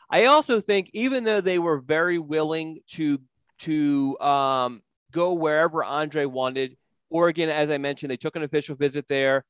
I 0.09 0.25
also 0.25 0.59
think 0.59 0.89
even 0.93 1.23
though 1.23 1.39
they 1.39 1.57
were 1.57 1.79
very 1.79 2.19
willing 2.19 2.79
to 2.89 3.21
to 3.59 4.19
um, 4.19 4.81
go 5.11 5.33
wherever 5.35 5.85
Andre 5.85 6.25
wanted, 6.25 6.75
Oregon, 7.09 7.47
as 7.47 7.69
I 7.69 7.77
mentioned, 7.77 8.11
they 8.11 8.17
took 8.17 8.35
an 8.35 8.43
official 8.43 8.75
visit 8.75 9.07
there, 9.07 9.45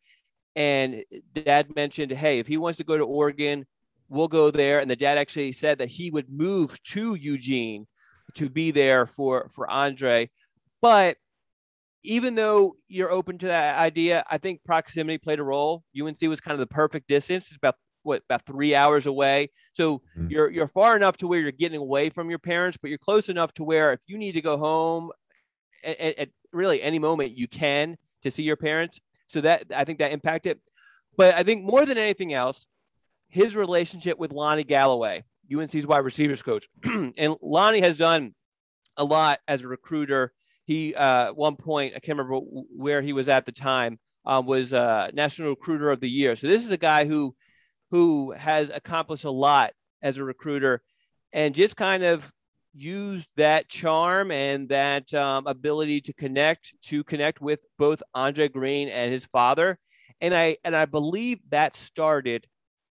and 0.55 1.03
Dad 1.33 1.75
mentioned, 1.75 2.12
hey, 2.12 2.38
if 2.38 2.45
he 2.45 2.57
wants 2.57 2.77
to 2.77 2.83
go 2.83 2.95
to 2.95 3.03
Oregon, 3.03 3.65
we'll 4.12 4.27
go 4.27 4.51
there. 4.51 4.80
And 4.80 4.91
the 4.91 4.96
dad 4.96 5.18
actually 5.18 5.53
said 5.53 5.80
that 5.80 5.89
he 5.89 6.12
would 6.12 6.30
move 6.30 6.82
to 6.84 7.15
Eugene 7.15 7.88
to 8.36 8.50
be 8.50 8.72
there 8.72 9.06
for 9.06 9.50
for 9.50 9.70
Andre. 9.70 10.30
But 10.82 11.18
even 12.03 12.36
though 12.36 12.75
you're 12.88 13.12
open 13.12 13.38
to 13.39 13.48
that 13.48 13.77
idea, 13.77 14.24
I 14.30 14.38
think 14.38 14.63
proximity 14.63 15.18
played 15.18 15.39
a 15.39 15.44
role. 15.44 15.84
UNC 16.00 16.22
was 16.24 16.41
kind 16.41 16.53
of 16.53 16.60
the 16.60 16.68
perfect 16.68 17.08
distance. 17.08 17.48
It's 17.48 17.58
about 17.58 17.75
what 18.03 18.24
about 18.27 18.46
three 18.46 18.75
hours 18.75 19.06
away. 19.06 19.50
So 19.72 20.00
mm-hmm. 20.00 20.27
you're 20.30 20.51
you're 20.51 20.68
far 20.68 20.96
enough 20.96 21.18
to 21.18 21.27
where 21.27 21.39
you're 21.39 21.51
getting 21.51 21.80
away 21.80 22.10
from 22.10 22.30
your 22.30 22.39
parents, 22.39 22.77
but 22.82 22.89
you're 22.89 22.98
close 22.98 23.30
enough 23.30 23.53
to 23.53 23.63
where 23.63 23.94
if 23.94 24.01
you 24.08 24.18
need 24.18 24.34
to 24.34 24.41
go 24.41 24.58
home 24.58 25.12
at, 25.84 26.00
at 26.00 26.30
really 26.51 26.82
any 26.82 27.00
moment 27.00 27.38
you 27.38 27.48
can 27.48 27.98
to 28.24 28.32
see 28.32 28.44
your 28.44 28.58
parents. 28.58 29.00
So 29.27 29.39
that 29.41 29.65
I 29.74 29.86
think 29.86 30.00
that 30.00 30.12
impacted. 30.12 30.60
But 31.15 31.36
I 31.36 31.44
think 31.44 31.63
more 31.63 31.86
than 31.86 31.98
anything 31.98 32.34
else, 32.34 32.68
his 33.31 33.55
relationship 33.55 34.19
with 34.19 34.31
Lonnie 34.31 34.63
Galloway, 34.63 35.23
UNC's 35.51 35.88
wide 35.88 36.00
receivers 36.00 36.41
coach, 36.41 36.67
and 36.83 37.35
Lonnie 37.41 37.81
has 37.81 37.97
done 37.97 38.35
a 38.97 39.03
lot 39.03 39.39
as 39.47 39.63
a 39.63 39.67
recruiter. 39.67 40.33
He 40.65 40.93
uh, 40.93 41.33
one 41.33 41.55
point 41.55 41.93
I 41.95 42.00
can't 42.00 42.17
remember 42.17 42.45
where 42.75 43.01
he 43.01 43.13
was 43.13 43.27
at 43.27 43.45
the 43.45 43.51
time 43.51 44.00
um, 44.25 44.45
was 44.45 44.73
uh, 44.73 45.09
national 45.13 45.50
recruiter 45.50 45.89
of 45.89 46.01
the 46.01 46.09
year. 46.09 46.35
So 46.35 46.47
this 46.47 46.63
is 46.63 46.71
a 46.71 46.77
guy 46.77 47.05
who 47.05 47.33
who 47.89 48.31
has 48.31 48.69
accomplished 48.69 49.25
a 49.25 49.31
lot 49.31 49.71
as 50.01 50.17
a 50.17 50.23
recruiter, 50.23 50.81
and 51.33 51.55
just 51.55 51.75
kind 51.75 52.03
of 52.03 52.31
used 52.73 53.27
that 53.35 53.67
charm 53.69 54.31
and 54.31 54.69
that 54.69 55.13
um, 55.13 55.47
ability 55.47 56.01
to 56.01 56.13
connect 56.13 56.73
to 56.83 57.03
connect 57.03 57.41
with 57.41 57.59
both 57.77 58.03
Andre 58.13 58.50
Greene 58.50 58.89
and 58.89 59.11
his 59.11 59.25
father. 59.25 59.79
And 60.19 60.35
I 60.35 60.57
and 60.63 60.75
I 60.75 60.85
believe 60.85 61.39
that 61.50 61.75
started 61.75 62.45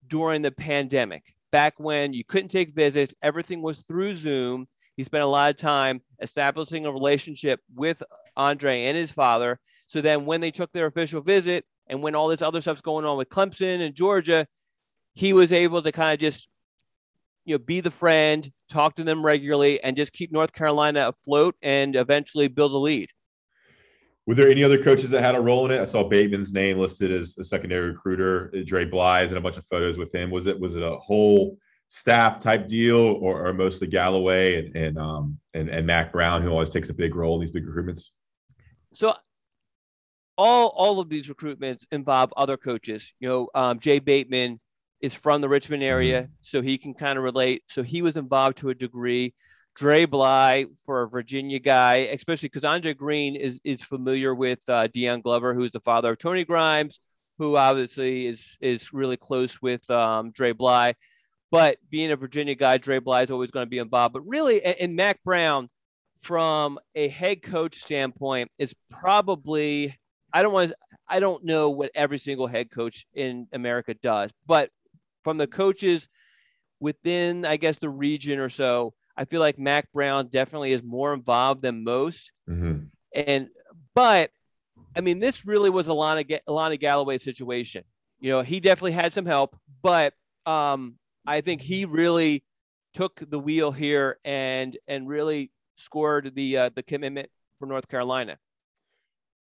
during 0.09 0.43
the 0.43 0.51
pandemic, 0.51 1.35
back 1.51 1.75
when 1.79 2.13
you 2.13 2.25
couldn't 2.25 2.49
take 2.49 2.75
visits, 2.75 3.15
everything 3.23 3.63
was 3.63 3.83
through 3.83 4.17
Zoom. 4.17 4.67
He 4.97 5.05
spent 5.05 5.25
a 5.25 5.29
lot 5.29 5.51
of 5.51 5.57
time 5.57 6.01
establishing 6.21 6.87
a 6.87 6.93
relationship 6.93 7.61
with 7.75 8.03
Andre 8.37 8.85
and 8.85 8.97
his 8.97 9.13
father. 9.13 9.59
So 9.87 10.01
then 10.01 10.27
when 10.27 10.41
they 10.41 10.51
took 10.51 10.73
their 10.73 10.87
official 10.87 11.21
visit 11.21 11.65
and 11.87 12.03
when 12.03 12.15
all 12.15 12.29
this 12.29 12.43
other 12.43 12.61
stuff's 12.61 12.81
going 12.81 13.05
on 13.05 13.17
with 13.17 13.29
Clemson 13.29 13.81
and 13.81 13.95
Georgia, 13.95 14.47
he 15.15 15.33
was 15.33 15.53
able 15.53 15.83
to 15.83 15.93
kind 15.93 16.13
of 16.13 16.19
just 16.19 16.49
you 17.45 17.55
know 17.55 17.59
be 17.59 17.81
the 17.81 17.91
friend, 17.91 18.51
talk 18.69 18.97
to 18.97 19.05
them 19.05 19.25
regularly, 19.25 19.83
and 19.83 19.97
just 19.97 20.13
keep 20.13 20.31
North 20.31 20.53
Carolina 20.53 21.09
afloat 21.09 21.57
and 21.63 21.97
eventually 21.97 22.49
build 22.49 22.73
a 22.73 22.79
lead. 22.79 23.11
Were 24.29 24.35
there 24.35 24.51
any 24.51 24.63
other 24.63 24.77
coaches 24.77 25.09
that 25.09 25.23
had 25.23 25.37
a 25.37 25.41
role 25.41 25.65
in 25.65 25.71
it? 25.71 25.81
I 25.81 25.87
saw 25.87 26.07
Bateman's 26.07 26.53
name 26.53 26.77
listed 26.77 27.11
as 27.11 27.39
a 27.39 27.45
secondary 27.45 27.93
recruiter, 27.93 28.53
Dre 28.67 28.85
Bly's, 28.85 29.31
and 29.31 29.39
a 29.39 29.41
bunch 29.41 29.57
of 29.57 29.65
photos 29.65 29.97
with 29.97 30.15
him. 30.15 30.31
Was 30.31 30.47
it 30.47 30.61
was 30.61 30.77
it 30.77 30.83
a 30.83 30.99
whole 30.99 31.57
staff 31.87 32.39
type 32.39 32.69
deal, 32.69 32.99
or, 32.99 33.47
or 33.47 33.55
mostly 33.55 33.87
Galloway 33.87 34.67
and 34.67 34.77
and 34.77 34.99
um 34.99 35.39
and, 35.55 35.71
and 35.71 35.87
Mack 35.87 36.13
Brown, 36.13 36.43
who 36.43 36.51
always 36.51 36.69
takes 36.69 36.91
a 36.91 36.95
big 36.95 37.15
role 37.15 37.37
in 37.37 37.41
these 37.41 37.53
big 37.53 37.65
recruitments? 37.65 38.09
So 38.93 39.15
all 40.37 40.75
all 40.77 41.01
of 41.01 41.09
these 41.09 41.31
recruitments 41.31 41.87
involve 41.91 42.31
other 42.37 42.59
coaches. 42.59 43.15
You 43.21 43.31
know, 43.31 43.49
um, 43.55 43.79
Jay 43.79 43.99
Bateman 43.99 44.61
is 45.01 45.15
from 45.15 45.41
the 45.41 45.49
Richmond 45.49 45.83
area, 45.83 46.25
mm-hmm. 46.25 46.33
so 46.43 46.61
he 46.61 46.77
can 46.77 46.93
kind 46.93 47.17
of 47.17 47.25
relate. 47.25 47.63
So 47.69 47.83
he 47.83 48.03
was 48.03 48.19
involved 48.19 48.59
to 48.59 48.69
a 48.69 48.75
degree. 48.75 49.33
Dre 49.79 50.07
Bly 50.07 50.67
for 50.85 51.03
a 51.03 51.09
Virginia 51.09 51.61
guy, 51.61 52.09
especially 52.13 52.49
because 52.49 52.65
Andre 52.65 52.95
Greene 52.95 53.37
is 53.37 53.61
is 53.63 53.81
familiar 53.81 54.35
with 54.35 54.69
uh, 54.69 54.89
Deon 54.89 55.23
Glover, 55.23 55.55
who's 55.55 55.71
the 55.71 55.79
father 55.79 56.11
of 56.11 56.19
Tony 56.19 56.45
Grimes, 56.45 56.99
who 57.39 57.57
obviously 57.57 58.27
is 58.27 58.57
is 58.61 58.93
really 58.93 59.17
close 59.17 59.63
with 59.63 59.89
um, 59.89 60.33
Dre 60.33 60.51
Bly. 60.51 60.95
But 61.53 61.79
being 61.89 62.11
a 62.11 62.17
Virginia 62.17 62.57
guy, 62.57 62.79
Dre 62.79 62.99
Bly 62.99 63.23
is 63.23 63.31
always 63.31 63.53
going 63.53 63.67
to 63.67 63.71
be 63.71 63.79
involved. 63.79 64.15
But 64.15 64.27
really, 64.27 64.63
and, 64.65 64.77
and 64.81 64.97
Mack 64.97 65.23
Brown, 65.23 65.71
from 66.23 66.81
a 66.97 67.07
head 67.07 67.43
coach 67.43 67.77
standpoint, 67.77 68.51
is 68.59 68.75
probably 68.91 69.97
I 70.33 70.43
don't 70.43 70.53
want 70.53 70.71
to 70.71 70.77
I 71.07 71.21
don't 71.21 71.45
know 71.45 71.71
what 71.71 71.93
every 71.95 72.19
single 72.19 72.49
head 72.49 72.73
coach 72.73 73.07
in 73.15 73.47
America 73.53 73.95
does, 73.95 74.33
but 74.45 74.71
from 75.23 75.39
the 75.39 75.47
coaches 75.47 76.09
within, 76.81 77.45
I 77.45 77.59
guess, 77.59 77.79
the 77.79 77.89
region 77.89 78.41
or 78.41 78.49
so, 78.49 78.95
I 79.19 79.25
feel 79.25 79.41
like 79.41 79.59
Mack 79.59 79.91
Brown 79.93 80.29
definitely 80.29 80.71
is 80.71 80.83
more 80.83 81.13
involved 81.13 81.63
than 81.63 81.83
most. 81.83 82.33
Mm-hmm. 82.49 82.85
And 83.15 83.49
but 83.95 84.31
I 84.95 85.01
mean, 85.01 85.19
this 85.19 85.45
really 85.45 85.71
was 85.71 85.89
a 85.89 85.93
Lonnie, 85.93 86.41
Lonnie 86.47 86.77
Galloway 86.77 87.19
situation. 87.19 87.83
You 88.21 88.31
know, 88.31 88.43
he 88.43 88.61
definitely 88.61 88.93
had 88.93 89.13
some 89.13 89.27
help, 89.27 89.57
but 89.83 90.15
um, 90.47 90.95
I 91.27 91.41
think 91.41 91.61
he 91.61 91.85
really 91.85 92.45
took 92.95 93.21
the 93.29 93.39
wheel 93.39 93.73
here 93.73 94.19
and 94.25 94.77
and 94.87 95.09
really 95.09 95.51
scored 95.77 96.35
the 96.37 96.57
uh, 96.57 96.71
the 96.75 96.85
commitment 96.85 97.29
for 97.59 97.67
North 97.67 97.89
Carolina. 97.89 98.39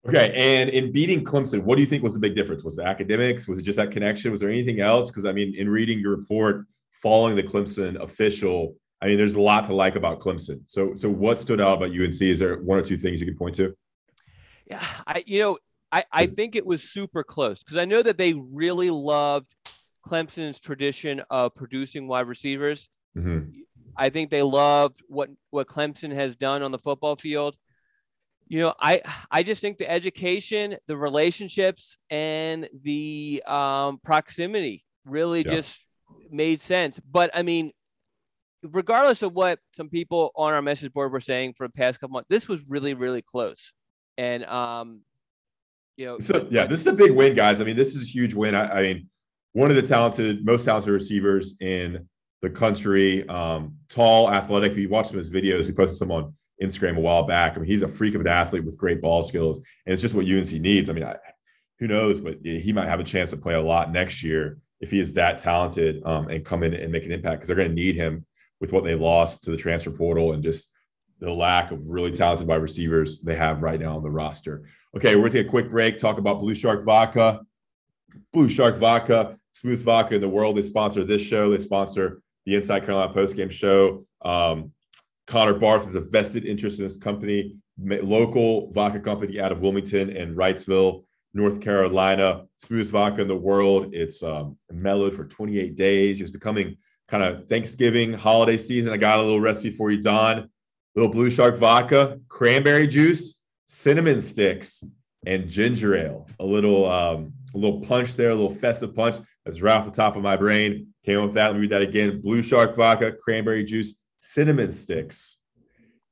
Okay, 0.06 0.32
and 0.36 0.70
in 0.70 0.92
beating 0.92 1.24
Clemson, 1.24 1.62
what 1.62 1.76
do 1.76 1.80
you 1.80 1.86
think 1.86 2.02
was 2.02 2.14
the 2.14 2.20
big 2.20 2.36
difference? 2.36 2.62
Was 2.62 2.78
it 2.78 2.84
academics? 2.84 3.48
Was 3.48 3.58
it 3.58 3.62
just 3.62 3.76
that 3.76 3.90
connection? 3.90 4.30
Was 4.30 4.40
there 4.40 4.50
anything 4.50 4.80
else? 4.80 5.10
Because 5.10 5.24
I 5.24 5.32
mean, 5.32 5.54
in 5.56 5.68
reading 5.68 5.98
your 5.98 6.14
report, 6.14 6.66
following 6.90 7.34
the 7.34 7.42
Clemson 7.42 8.00
official, 8.00 8.76
I 9.00 9.06
mean, 9.06 9.18
there's 9.18 9.34
a 9.34 9.40
lot 9.40 9.64
to 9.66 9.74
like 9.74 9.96
about 9.96 10.20
Clemson. 10.20 10.62
So, 10.66 10.94
so 10.94 11.10
what 11.10 11.40
stood 11.40 11.60
out 11.60 11.76
about 11.78 11.90
UNC? 11.90 12.20
Is 12.22 12.38
there 12.38 12.56
one 12.58 12.78
or 12.78 12.82
two 12.82 12.96
things 12.96 13.20
you 13.20 13.26
can 13.26 13.36
point 13.36 13.56
to? 13.56 13.76
Yeah, 14.66 14.82
I 15.06 15.22
you 15.26 15.38
know 15.38 15.58
I 15.92 16.04
I 16.10 16.26
think 16.26 16.56
it 16.56 16.66
was 16.66 16.82
super 16.82 17.22
close 17.22 17.62
because 17.62 17.76
I 17.76 17.84
know 17.84 18.02
that 18.02 18.18
they 18.18 18.32
really 18.32 18.90
loved 18.90 19.54
Clemson's 20.06 20.60
tradition 20.60 21.22
of 21.30 21.54
producing 21.54 22.08
wide 22.08 22.26
receivers. 22.26 22.88
Mm-hmm. 23.16 23.50
I 23.96 24.10
think 24.10 24.30
they 24.30 24.42
loved 24.42 25.00
what 25.08 25.30
what 25.50 25.68
Clemson 25.68 26.12
has 26.12 26.36
done 26.36 26.62
on 26.62 26.72
the 26.72 26.78
football 26.78 27.16
field. 27.16 27.56
You 28.46 28.60
know, 28.60 28.74
I 28.80 29.02
I 29.30 29.42
just 29.42 29.60
think 29.60 29.78
the 29.78 29.90
education, 29.90 30.76
the 30.86 30.96
relationships, 30.96 31.96
and 32.10 32.68
the 32.82 33.42
um, 33.46 33.98
proximity 34.02 34.84
really 35.04 35.42
yeah. 35.42 35.52
just 35.52 35.84
made 36.30 36.60
sense. 36.60 37.00
But 37.00 37.30
I 37.34 37.42
mean, 37.42 37.72
regardless 38.72 39.22
of 39.22 39.34
what 39.34 39.58
some 39.72 39.88
people 39.88 40.32
on 40.36 40.52
our 40.52 40.62
message 40.62 40.92
board 40.92 41.12
were 41.12 41.20
saying 41.20 41.54
for 41.56 41.66
the 41.66 41.72
past 41.72 42.00
couple 42.00 42.14
months, 42.14 42.28
this 42.28 42.48
was 42.48 42.62
really 42.68 42.94
really 42.94 43.22
close. 43.22 43.72
And 44.16 44.44
um, 44.44 45.00
you 45.96 46.06
know, 46.06 46.18
so 46.18 46.46
yeah, 46.50 46.66
this 46.66 46.80
is 46.80 46.86
a 46.86 46.92
big 46.92 47.12
win, 47.12 47.34
guys. 47.34 47.60
I 47.60 47.64
mean, 47.64 47.76
this 47.76 47.94
is 47.94 48.08
a 48.08 48.10
huge 48.10 48.34
win. 48.34 48.54
I, 48.54 48.68
I 48.68 48.82
mean 48.82 49.08
one 49.52 49.70
of 49.70 49.76
the 49.76 49.82
talented, 49.82 50.44
most 50.44 50.64
talented 50.64 50.92
receivers 50.92 51.56
in 51.60 52.08
the 52.42 52.50
country. 52.50 53.26
Um, 53.28 53.76
tall, 53.88 54.30
athletic. 54.30 54.72
If 54.72 54.78
you 54.78 54.88
watch 54.88 55.08
some 55.08 55.18
of 55.18 55.24
his 55.24 55.30
videos, 55.32 55.66
we 55.66 55.72
posted 55.72 55.96
some 55.96 56.10
on 56.10 56.34
Instagram 56.62 56.96
a 56.96 57.00
while 57.00 57.22
back. 57.22 57.56
I 57.56 57.60
mean, 57.60 57.70
he's 57.70 57.82
a 57.82 57.88
freak 57.88 58.14
of 58.14 58.20
an 58.20 58.26
athlete 58.26 58.64
with 58.64 58.76
great 58.76 59.00
ball 59.00 59.22
skills, 59.22 59.58
and 59.58 59.92
it's 59.92 60.02
just 60.02 60.14
what 60.14 60.26
UNC 60.26 60.52
needs. 60.52 60.90
I 60.90 60.92
mean, 60.92 61.04
I, 61.04 61.16
who 61.78 61.88
knows, 61.88 62.20
but 62.20 62.38
he 62.42 62.72
might 62.72 62.88
have 62.88 63.00
a 63.00 63.04
chance 63.04 63.30
to 63.30 63.36
play 63.36 63.54
a 63.54 63.62
lot 63.62 63.92
next 63.92 64.22
year 64.22 64.58
if 64.80 64.90
he 64.90 65.00
is 65.00 65.12
that 65.14 65.38
talented 65.38 66.02
um, 66.04 66.28
and 66.28 66.44
come 66.44 66.62
in 66.62 66.74
and 66.74 66.92
make 66.92 67.06
an 67.06 67.12
impact 67.12 67.36
because 67.36 67.46
they're 67.46 67.56
going 67.56 67.68
to 67.68 67.74
need 67.74 67.96
him 67.96 68.26
with 68.64 68.72
what 68.72 68.84
they 68.84 68.94
lost 68.94 69.44
to 69.44 69.50
the 69.50 69.56
transfer 69.56 69.90
portal 69.90 70.32
and 70.32 70.42
just 70.42 70.70
the 71.20 71.32
lack 71.32 71.70
of 71.70 71.86
really 71.86 72.12
talented 72.12 72.46
wide 72.46 72.62
receivers 72.62 73.20
they 73.20 73.36
have 73.36 73.62
right 73.62 73.80
now 73.80 73.96
on 73.96 74.02
the 74.02 74.10
roster. 74.10 74.68
Okay, 74.96 75.14
we're 75.14 75.22
going 75.22 75.32
to 75.32 75.38
take 75.38 75.46
a 75.46 75.50
quick 75.50 75.70
break, 75.70 75.98
talk 75.98 76.18
about 76.18 76.40
Blue 76.40 76.54
Shark 76.54 76.84
Vodka. 76.84 77.40
Blue 78.32 78.48
Shark 78.48 78.76
Vodka 78.76 79.36
smooth 79.54 79.82
vodka 79.82 80.16
in 80.16 80.20
the 80.20 80.28
world. 80.28 80.56
They 80.56 80.62
sponsor 80.62 81.04
this 81.04 81.22
show. 81.22 81.50
They 81.50 81.58
sponsor 81.58 82.20
the 82.44 82.56
Inside 82.56 82.84
Carolina 82.84 83.14
postgame 83.14 83.50
show. 83.50 84.04
Um, 84.22 84.72
Connor 85.26 85.54
Barth 85.54 85.88
is 85.88 85.94
a 85.94 86.00
vested 86.00 86.44
interest 86.44 86.78
in 86.78 86.84
this 86.84 86.98
company, 86.98 87.54
local 87.78 88.70
vodka 88.72 89.00
company 89.00 89.40
out 89.40 89.52
of 89.52 89.62
Wilmington 89.62 90.14
and 90.14 90.36
Wrightsville, 90.36 91.04
North 91.32 91.60
Carolina. 91.60 92.44
Smooth 92.58 92.90
vodka 92.90 93.22
in 93.22 93.28
the 93.28 93.36
world. 93.36 93.94
It's 93.94 94.22
um, 94.22 94.58
mellowed 94.70 95.14
for 95.14 95.24
28 95.24 95.76
days. 95.76 96.20
It's 96.20 96.30
becoming 96.30 96.76
kind 97.08 97.22
of 97.22 97.48
Thanksgiving 97.48 98.12
holiday 98.12 98.56
season. 98.56 98.92
I 98.92 98.96
got 98.96 99.18
a 99.18 99.22
little 99.22 99.40
recipe 99.40 99.70
for 99.70 99.90
you, 99.90 100.00
Don. 100.00 100.50
Little 100.96 101.10
Blue 101.10 101.30
Shark 101.30 101.56
vodka, 101.56 102.20
cranberry 102.28 102.86
juice, 102.86 103.40
cinnamon 103.66 104.22
sticks, 104.22 104.84
and 105.26 105.48
ginger 105.48 105.96
ale. 105.96 106.28
A 106.38 106.44
little 106.44 106.90
um, 106.90 107.32
a 107.54 107.58
little 107.58 107.80
punch 107.80 108.14
there, 108.14 108.30
a 108.30 108.34
little 108.34 108.54
festive 108.54 108.94
punch. 108.94 109.16
That's 109.44 109.60
right 109.60 109.76
off 109.76 109.84
the 109.84 109.90
top 109.90 110.16
of 110.16 110.22
my 110.22 110.36
brain. 110.36 110.88
Came 111.04 111.18
up 111.18 111.26
with 111.26 111.34
that. 111.34 111.48
Let 111.48 111.54
me 111.54 111.60
read 111.62 111.70
that 111.70 111.82
again. 111.82 112.20
Blue 112.20 112.42
Shark 112.42 112.76
vodka, 112.76 113.12
cranberry 113.12 113.64
juice, 113.64 113.98
cinnamon 114.20 114.72
sticks, 114.72 115.38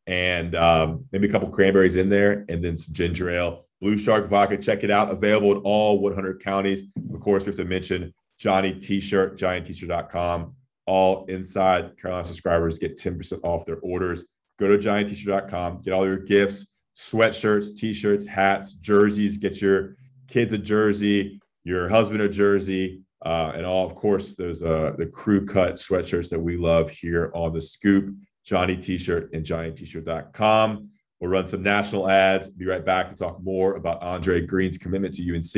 and 0.07 0.55
um, 0.55 1.05
maybe 1.13 1.29
a 1.29 1.31
couple 1.31 1.49
cranberries 1.49 1.97
in 1.97 2.09
there, 2.09 2.45
and 2.49 2.65
then 2.65 2.77
some 2.77 2.95
ginger 2.95 3.31
ale. 3.31 3.67
Blue 3.81 3.99
Shark 3.99 4.29
vodka. 4.29 4.57
Check 4.57 4.85
it 4.85 4.91
out. 4.91 5.11
Available 5.11 5.53
in 5.53 5.59
all 5.59 5.99
100 6.01 6.43
counties. 6.43 6.85
Of 7.13 7.21
course, 7.21 7.45
we 7.45 7.51
have 7.51 7.57
to 7.57 7.65
mention 7.65 8.15
Johnny 8.39 8.75
T-shirt, 8.75 9.39
johnnytshirt.com. 9.39 10.55
All 10.87 11.25
inside 11.27 11.97
Carolina 11.99 12.25
subscribers 12.25 12.79
get 12.79 12.97
10% 12.99 13.41
off 13.45 13.65
their 13.65 13.79
orders. 13.79 14.25
Go 14.59 14.69
to 14.69 14.79
johnnytshirt.com. 14.79 15.81
Get 15.83 15.93
all 15.93 16.07
your 16.07 16.19
gifts, 16.19 16.69
sweatshirts, 16.97 17.77
t-shirts, 17.77 18.27
hats, 18.27 18.75
jerseys. 18.75 19.39
Get 19.39 19.61
your 19.61 19.97
kids 20.29 20.53
a 20.53 20.59
jersey, 20.59 21.41
your 21.65 21.89
husband 21.89 22.23
a 22.23 22.29
jersey, 22.29 23.03
uh, 23.25 23.53
and 23.55 23.65
all, 23.65 23.87
of 23.87 23.95
course, 23.95 24.35
those 24.35 24.63
uh, 24.63 24.93
the 24.99 25.07
crew 25.07 25.47
cut 25.47 25.75
sweatshirts 25.75 26.31
that 26.31 26.41
we 26.41 26.57
love 26.57 26.91
here 26.91 27.31
on 27.35 27.53
the 27.53 27.61
Scoop. 27.61 28.15
Johnny 28.45 28.77
T-shirt 28.77 29.33
and 29.33 29.45
JohnnyT-shirt.com. 29.45 30.91
We'll 31.21 31.31
run 31.31 31.47
some 31.47 31.63
national 31.63 32.11
ads. 32.11 32.51
Be 32.51 32.67
right 32.67 32.85
back 32.85 33.09
to 33.09 33.15
talk 33.15 33.41
more 33.41 33.77
about 33.77 34.03
Andre 34.03 34.45
Greene's 34.45 34.79
commitment 34.79 35.15
to 35.15 35.23
UNC 35.23 35.55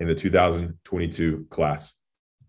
in 0.00 0.06
the 0.06 0.14
2022 0.14 1.46
class. 1.48 1.94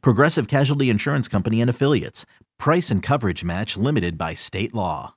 Progressive 0.00 0.48
Casualty 0.48 0.90
Insurance 0.90 1.28
Company 1.28 1.60
and 1.60 1.70
Affiliates. 1.70 2.26
Price 2.58 2.90
and 2.90 3.02
coverage 3.02 3.44
match 3.44 3.76
limited 3.76 4.16
by 4.16 4.34
state 4.34 4.74
law. 4.74 5.14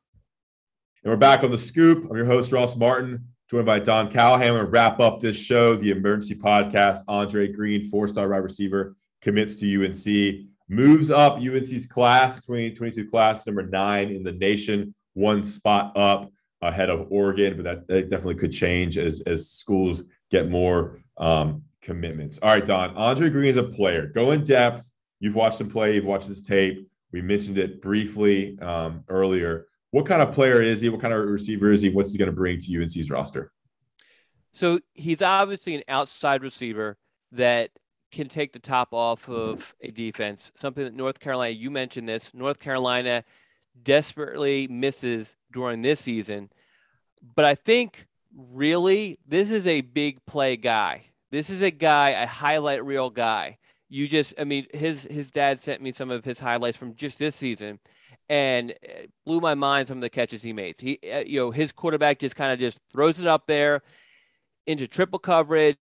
And 1.04 1.12
we're 1.12 1.18
back 1.18 1.44
on 1.44 1.52
the 1.52 1.58
scoop. 1.58 2.10
I'm 2.10 2.18
your 2.18 2.26
host, 2.26 2.52
Ross 2.52 2.76
Martin, 2.76 3.26
joined 3.50 3.66
by 3.66 3.80
Don 3.80 4.10
Callahan. 4.12 4.54
We're 4.54 4.66
wrap 4.66 5.00
up 5.00 5.20
this 5.20 5.38
show, 5.38 5.76
the 5.76 5.92
emergency 5.92 6.36
podcast. 6.36 7.00
Andre 7.08 7.52
Greene, 7.52 7.90
four 7.90 8.08
star 8.08 8.28
wide 8.28 8.38
receiver, 8.38 8.96
commits 9.22 9.56
to 9.58 9.86
UNC, 9.86 10.48
moves 10.70 11.10
up 11.10 11.38
UNC's 11.38 11.88
class, 11.88 12.36
2022 12.46 13.10
class, 13.10 13.46
number 13.48 13.64
nine 13.64 14.10
in 14.10 14.24
the 14.24 14.34
nation, 14.34 14.94
one 15.14 15.44
spot 15.44 15.96
up 15.96 16.30
ahead 16.62 16.90
of 16.90 17.08
Oregon, 17.10 17.56
but 17.56 17.64
that, 17.64 17.88
that 17.88 18.10
definitely 18.10 18.36
could 18.36 18.52
change 18.52 18.98
as 18.98 19.22
as 19.22 19.50
schools 19.50 20.04
get 20.32 20.50
more 20.50 21.00
um, 21.18 21.64
commitments. 21.88 22.38
All 22.44 22.50
right, 22.50 22.66
Don. 22.66 22.96
Andre 22.96 23.30
Greene 23.30 23.50
is 23.50 23.58
a 23.58 23.64
player. 23.64 24.08
Go 24.08 24.32
in 24.32 24.44
depth. 24.44 24.92
You've 25.20 25.36
watched 25.36 25.60
him 25.60 25.70
play. 25.70 25.96
You've 25.96 26.06
watched 26.06 26.28
his 26.28 26.44
tape. 26.44 26.88
We 27.14 27.22
mentioned 27.22 27.58
it 27.58 27.82
briefly 27.82 28.60
um, 28.60 29.06
earlier. 29.08 29.68
What 29.92 30.06
kind 30.06 30.22
of 30.22 30.34
player 30.34 30.62
is 30.62 30.82
he? 30.82 30.90
What 30.90 31.00
kind 31.00 31.14
of 31.14 31.26
receiver 31.26 31.72
is 31.72 31.82
he? 31.82 31.90
What's 31.90 32.12
he 32.12 32.18
going 32.20 32.30
to 32.30 32.36
bring 32.36 32.60
to 32.60 32.82
UNC's 32.82 33.10
roster? 33.10 33.54
So 34.54 34.82
he's 34.94 35.22
obviously 35.22 35.76
an 35.76 35.84
outside 35.88 36.44
receiver 36.44 36.98
that 37.32 37.72
can 38.12 38.28
take 38.28 38.52
the 38.52 38.60
top 38.60 38.90
off 38.92 39.30
of 39.30 39.74
a 39.82 39.90
defense. 39.90 40.52
Something 40.60 40.84
that 40.84 40.94
North 40.94 41.20
Carolina, 41.20 41.54
you 41.54 41.72
mentioned 41.72 42.10
this, 42.10 42.32
North 42.34 42.60
Carolina 42.60 43.24
desperately 43.82 44.68
misses 44.68 45.36
during 45.52 45.82
this 45.82 46.02
season. 46.02 46.50
But 47.36 47.46
I 47.46 47.56
think 47.56 48.08
really 48.36 49.20
this 49.26 49.52
is 49.52 49.66
a 49.66 49.82
big 49.82 50.26
play 50.26 50.58
guy. 50.58 51.06
This 51.32 51.50
is 51.50 51.62
a 51.62 51.72
guy, 51.72 52.12
a 52.12 52.28
highlight 52.28 52.86
reel 52.86 53.10
guy. 53.10 53.58
You 53.90 54.08
just, 54.08 54.34
I 54.38 54.44
mean, 54.44 54.68
his 54.74 55.04
his 55.04 55.32
dad 55.32 55.62
sent 55.62 55.82
me 55.82 55.92
some 55.92 56.12
of 56.12 56.26
his 56.26 56.40
highlights 56.40 56.78
from 56.78 56.94
just 56.94 57.20
this 57.20 57.36
season, 57.36 57.80
and 58.30 58.74
blew 59.26 59.40
my 59.40 59.56
mind 59.56 59.88
some 59.88 59.98
of 59.98 60.02
the 60.02 60.10
catches 60.10 60.44
he 60.44 60.54
makes. 60.54 60.80
He, 60.80 61.00
uh, 61.12 61.20
you 61.20 61.40
know, 61.40 61.52
his 61.52 61.72
quarterback 61.72 62.20
just 62.20 62.36
kind 62.36 62.52
of 62.52 62.60
just 62.60 62.80
throws 62.92 63.20
it 63.20 63.28
up 63.28 63.48
there 63.48 63.82
into 64.66 64.88
triple 64.88 65.20
coverage, 65.20 65.78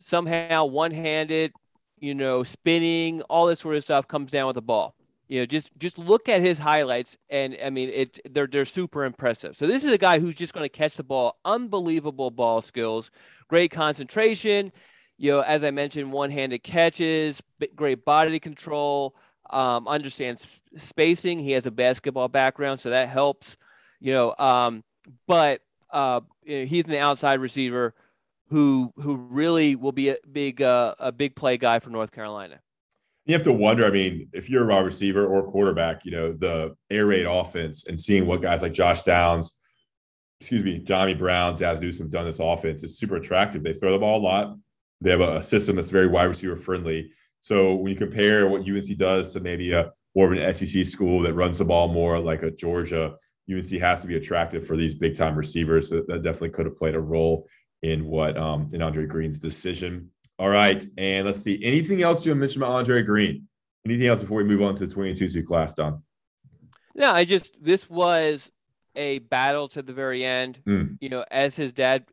somehow 0.00 0.64
one 0.64 0.90
handed, 0.90 1.52
you 1.98 2.14
know, 2.14 2.42
spinning, 2.42 3.20
all 3.22 3.46
this 3.46 3.60
sort 3.60 3.76
of 3.76 3.84
stuff 3.84 4.08
comes 4.08 4.32
down 4.32 4.46
with 4.46 4.54
the 4.54 4.62
ball. 4.62 4.95
You 5.28 5.40
know, 5.40 5.46
just 5.46 5.70
just 5.76 5.98
look 5.98 6.28
at 6.28 6.40
his 6.40 6.58
highlights, 6.58 7.16
and 7.28 7.56
I 7.64 7.70
mean, 7.70 7.90
it 7.90 8.20
they're 8.32 8.46
they're 8.46 8.64
super 8.64 9.04
impressive. 9.04 9.56
So 9.56 9.66
this 9.66 9.84
is 9.84 9.90
a 9.90 9.98
guy 9.98 10.20
who's 10.20 10.34
just 10.34 10.52
going 10.52 10.64
to 10.64 10.68
catch 10.68 10.94
the 10.94 11.02
ball, 11.02 11.38
unbelievable 11.44 12.30
ball 12.30 12.62
skills, 12.62 13.10
great 13.48 13.72
concentration. 13.72 14.72
You 15.18 15.32
know, 15.32 15.40
as 15.40 15.64
I 15.64 15.70
mentioned, 15.70 16.12
one-handed 16.12 16.62
catches, 16.62 17.42
great 17.74 18.04
body 18.04 18.38
control, 18.38 19.16
um, 19.50 19.88
understands 19.88 20.46
spacing. 20.76 21.38
He 21.38 21.52
has 21.52 21.66
a 21.66 21.70
basketball 21.70 22.28
background, 22.28 22.80
so 22.80 22.90
that 22.90 23.08
helps. 23.08 23.56
You 23.98 24.12
know, 24.12 24.34
um, 24.38 24.84
but 25.26 25.60
uh, 25.90 26.20
you 26.44 26.60
know, 26.60 26.66
he's 26.66 26.86
an 26.86 26.94
outside 26.94 27.40
receiver 27.40 27.94
who 28.48 28.92
who 28.96 29.16
really 29.16 29.74
will 29.74 29.92
be 29.92 30.10
a 30.10 30.16
big 30.30 30.62
uh, 30.62 30.94
a 31.00 31.10
big 31.10 31.34
play 31.34 31.56
guy 31.56 31.80
for 31.80 31.90
North 31.90 32.12
Carolina 32.12 32.60
you 33.26 33.34
have 33.34 33.42
to 33.42 33.52
wonder. 33.52 33.84
I 33.84 33.90
mean, 33.90 34.28
if 34.32 34.48
you're 34.48 34.64
a 34.64 34.66
wide 34.72 34.84
receiver 34.84 35.26
or 35.26 35.50
quarterback, 35.50 36.04
you 36.04 36.12
know 36.12 36.32
the 36.32 36.74
air 36.90 37.06
raid 37.06 37.26
offense 37.26 37.86
and 37.86 38.00
seeing 38.00 38.26
what 38.26 38.40
guys 38.40 38.62
like 38.62 38.72
Josh 38.72 39.02
Downs, 39.02 39.58
excuse 40.40 40.62
me, 40.62 40.78
Johnny 40.78 41.14
Brown, 41.14 41.56
Dazz 41.56 41.80
Newsome 41.80 42.06
have 42.06 42.12
done 42.12 42.24
this 42.24 42.38
offense 42.38 42.84
is 42.84 42.98
super 42.98 43.16
attractive. 43.16 43.62
They 43.62 43.72
throw 43.72 43.92
the 43.92 43.98
ball 43.98 44.20
a 44.20 44.22
lot. 44.22 44.56
They 45.00 45.10
have 45.10 45.20
a, 45.20 45.36
a 45.36 45.42
system 45.42 45.76
that's 45.76 45.90
very 45.90 46.06
wide 46.06 46.24
receiver 46.24 46.56
friendly. 46.56 47.10
So 47.40 47.74
when 47.74 47.90
you 47.90 47.98
compare 47.98 48.48
what 48.48 48.68
UNC 48.68 48.96
does 48.96 49.32
to 49.32 49.40
maybe 49.40 49.72
a 49.72 49.92
more 50.14 50.32
of 50.32 50.38
an 50.38 50.54
SEC 50.54 50.86
school 50.86 51.20
that 51.22 51.34
runs 51.34 51.58
the 51.58 51.64
ball 51.64 51.88
more 51.88 52.18
like 52.18 52.42
a 52.42 52.50
Georgia, 52.50 53.14
UNC 53.50 53.70
has 53.80 54.02
to 54.02 54.08
be 54.08 54.16
attractive 54.16 54.66
for 54.66 54.76
these 54.76 54.94
big 54.94 55.14
time 55.14 55.36
receivers. 55.36 55.90
So 55.90 56.02
that 56.08 56.22
definitely 56.22 56.50
could 56.50 56.66
have 56.66 56.78
played 56.78 56.94
a 56.94 57.00
role 57.00 57.46
in 57.82 58.06
what 58.06 58.36
um, 58.36 58.70
in 58.72 58.82
Andre 58.82 59.06
Greene's 59.06 59.38
decision. 59.38 60.10
All 60.38 60.48
right. 60.48 60.84
And 60.98 61.26
let's 61.26 61.42
see. 61.42 61.62
Anything 61.62 62.02
else 62.02 62.24
you 62.24 62.32
want 62.32 62.38
to 62.38 62.40
mention 62.40 62.62
about 62.62 62.74
Andre 62.74 63.02
Greene? 63.02 63.48
Anything 63.84 64.06
else 64.06 64.20
before 64.20 64.38
we 64.38 64.44
move 64.44 64.62
on 64.62 64.74
to 64.76 64.86
the 64.86 64.92
22 64.92 65.44
class, 65.44 65.74
Don? 65.74 66.02
No, 66.94 67.12
I 67.12 67.24
just, 67.24 67.56
this 67.62 67.88
was 67.88 68.50
a 68.94 69.20
battle 69.20 69.68
to 69.68 69.82
the 69.82 69.92
very 69.92 70.24
end. 70.24 70.60
Mm. 70.66 70.98
You 71.00 71.08
know, 71.08 71.24
as 71.30 71.56
his 71.56 71.72
dad 71.72 72.04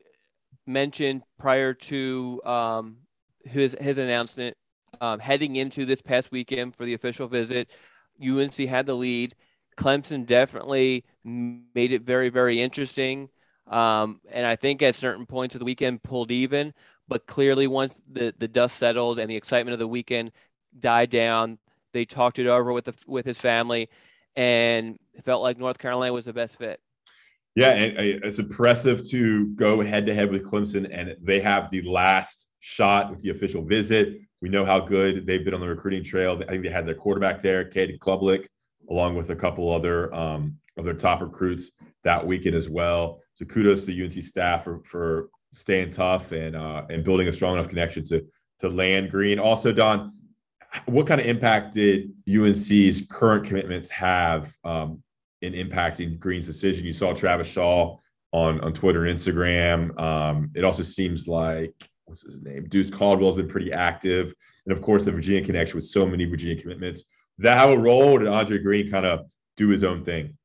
mentioned 0.68 1.24
prior 1.40 1.74
to 1.74 2.42
um, 2.46 2.98
his, 3.44 3.76
his 3.80 3.98
announcement, 3.98 4.56
um, 5.02 5.20
heading 5.20 5.56
into 5.56 5.86
this 5.86 6.02
past 6.02 6.32
weekend 6.32 6.76
for 6.76 6.86
the 6.86 6.94
official 6.94 7.28
visit, 7.28 7.72
UNC 8.22 8.56
had 8.56 8.86
the 8.86 8.96
lead. 8.96 9.36
Clemson 9.78 10.26
definitely 10.26 11.04
made 11.24 11.92
it 11.92 12.04
very, 12.04 12.30
very 12.30 12.62
interesting. 12.62 13.30
Um, 13.68 14.22
and 14.30 14.46
I 14.46 14.56
think 14.56 14.82
at 14.82 14.96
certain 14.96 15.26
points 15.26 15.56
of 15.56 15.60
the 15.60 15.66
weekend 15.66 16.04
pulled 16.04 16.32
even. 16.32 16.74
But 17.08 17.28
clearly, 17.28 17.68
once 17.68 18.02
the, 18.12 18.34
the 18.38 18.48
dust 18.48 18.78
settled 18.78 19.20
and 19.20 19.30
the 19.30 19.36
excitement 19.36 19.74
of 19.74 19.80
the 19.80 19.88
weekend 19.88 20.32
died 20.80 21.10
down, 21.10 21.58
they 21.94 22.06
talked 22.06 22.40
it 22.40 22.48
over 22.48 22.74
with 22.74 22.86
the 22.86 22.94
with 23.08 23.26
his 23.26 23.40
family, 23.40 23.90
and 24.36 24.98
felt 25.24 25.44
like 25.44 25.58
North 25.58 25.78
Carolina 25.78 26.14
was 26.14 26.26
the 26.26 26.34
best 26.34 26.58
fit. 26.58 26.80
Yeah, 27.56 27.70
and 27.70 28.24
it's 28.24 28.40
impressive 28.40 29.08
to 29.10 29.48
go 29.50 29.80
head 29.82 30.08
to 30.08 30.16
head 30.16 30.32
with 30.32 30.44
Clemson, 30.44 30.90
and 30.92 31.16
they 31.22 31.40
have 31.40 31.70
the 31.70 31.84
last 31.84 32.50
shot 32.62 33.12
with 33.12 33.22
the 33.22 33.30
official 33.30 33.64
visit. 33.64 34.18
We 34.42 34.50
know 34.50 34.66
how 34.66 34.80
good 34.80 35.28
they've 35.28 35.46
been 35.46 35.54
on 35.54 35.60
the 35.60 35.68
recruiting 35.68 36.04
trail. 36.04 36.42
I 36.42 36.52
think 36.52 36.64
they 36.64 36.70
had 36.70 36.88
their 36.88 36.96
quarterback 36.96 37.42
there, 37.42 37.66
Cade 37.66 38.00
Klubnik, 38.00 38.48
along 38.90 39.16
with 39.16 39.30
a 39.30 39.36
couple 39.36 39.72
other 39.72 40.14
um, 40.16 40.58
of 40.78 40.86
their 40.86 40.96
top 40.96 41.22
recruits 41.22 41.72
that 42.04 42.26
weekend 42.26 42.56
as 42.56 42.70
well. 42.70 43.22
So 43.36 43.46
kudos 43.46 43.86
to 43.86 44.04
UNC 44.04 44.14
staff 44.14 44.64
for, 44.64 44.82
for 44.84 45.30
staying 45.54 45.92
tough 45.92 46.32
and 46.32 46.56
uh, 46.56 46.84
and 46.90 47.04
building 47.04 47.28
a 47.28 47.34
strong 47.34 47.54
enough 47.54 47.70
connection 47.70 48.04
to 48.06 48.26
to 48.60 48.70
land 48.70 49.12
Greene. 49.12 49.40
Also, 49.40 49.72
Don, 49.72 50.14
what 50.86 51.08
kind 51.08 51.22
of 51.22 51.28
impact 51.28 51.74
did 51.74 52.12
UNC's 52.28 53.08
current 53.10 53.46
commitments 53.46 53.90
have 53.92 54.54
um, 54.64 55.02
in 55.42 55.54
impacting 55.54 56.20
Greene's 56.20 56.46
decision? 56.46 56.86
You 56.86 56.94
saw 56.94 57.14
Travis 57.14 57.48
Shaw 57.48 57.98
on 58.32 58.60
on 58.62 58.74
Twitter 58.74 59.06
and 59.06 59.18
Instagram. 59.18 60.00
Um, 60.00 60.52
it 60.56 60.64
also 60.64 60.84
seems 60.84 61.28
like 61.28 61.74
what's 62.06 62.24
his 62.24 62.42
name? 62.42 62.68
Deuce 62.68 62.90
Caldwell 62.90 63.30
has 63.30 63.38
been 63.38 63.48
pretty 63.48 63.72
active, 63.72 64.34
and 64.66 64.76
of 64.76 64.82
course 64.82 65.06
the 65.06 65.12
Virginia 65.12 65.44
connection 65.44 65.76
with 65.76 65.86
so 65.86 66.06
many 66.06 66.26
Virginia 66.26 66.60
commitments. 66.60 67.06
That 67.40 67.58
have 67.58 67.72
a 67.72 67.78
role? 67.78 68.20
Did 68.20 68.28
Andre 68.28 68.60
Greene 68.60 68.92
kind 68.92 69.06
of 69.06 69.22
do 69.58 69.70
his 69.70 69.84
own 69.84 70.04
thing? 70.04 70.38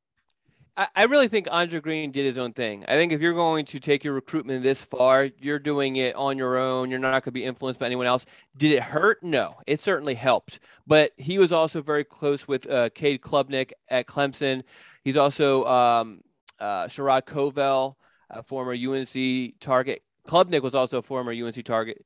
I 0.95 1.03
really 1.05 1.27
think 1.27 1.47
Andre 1.51 1.81
Greene 1.81 2.11
did 2.11 2.25
his 2.25 2.37
own 2.37 2.53
thing. 2.53 2.85
I 2.87 2.93
think 2.93 3.11
if 3.11 3.19
you're 3.19 3.33
going 3.33 3.65
to 3.65 3.81
take 3.81 4.03
your 4.05 4.13
recruitment 4.13 4.63
this 4.63 4.81
far, 4.81 5.29
you're 5.39 5.59
doing 5.59 5.97
it 5.97 6.15
on 6.15 6.37
your 6.37 6.57
own. 6.57 6.89
You're 6.89 6.99
not 6.99 7.11
going 7.11 7.23
to 7.23 7.31
be 7.31 7.43
influenced 7.43 7.81
by 7.81 7.85
anyone 7.85 8.05
else. 8.05 8.25
Did 8.55 8.71
it 8.71 8.83
hurt? 8.83 9.21
No, 9.21 9.57
it 9.67 9.81
certainly 9.81 10.13
helped. 10.13 10.59
But 10.87 11.11
he 11.17 11.37
was 11.37 11.51
also 11.51 11.81
very 11.81 12.05
close 12.05 12.47
with 12.47 12.69
uh, 12.69 12.89
Cade 12.91 13.19
Klubnik 13.19 13.71
at 13.89 14.07
Clemson. 14.07 14.63
He's 15.03 15.17
also 15.17 15.65
um, 15.65 16.21
uh, 16.59 16.85
Sherrod 16.85 17.25
Covil, 17.25 17.97
a 18.29 18.41
former 18.43 18.73
UNC 18.73 19.59
target. 19.59 20.01
Klubnik 20.25 20.61
was 20.61 20.75
also 20.75 20.99
a 20.99 21.01
former 21.01 21.33
UNC 21.33 21.65
target. 21.65 22.05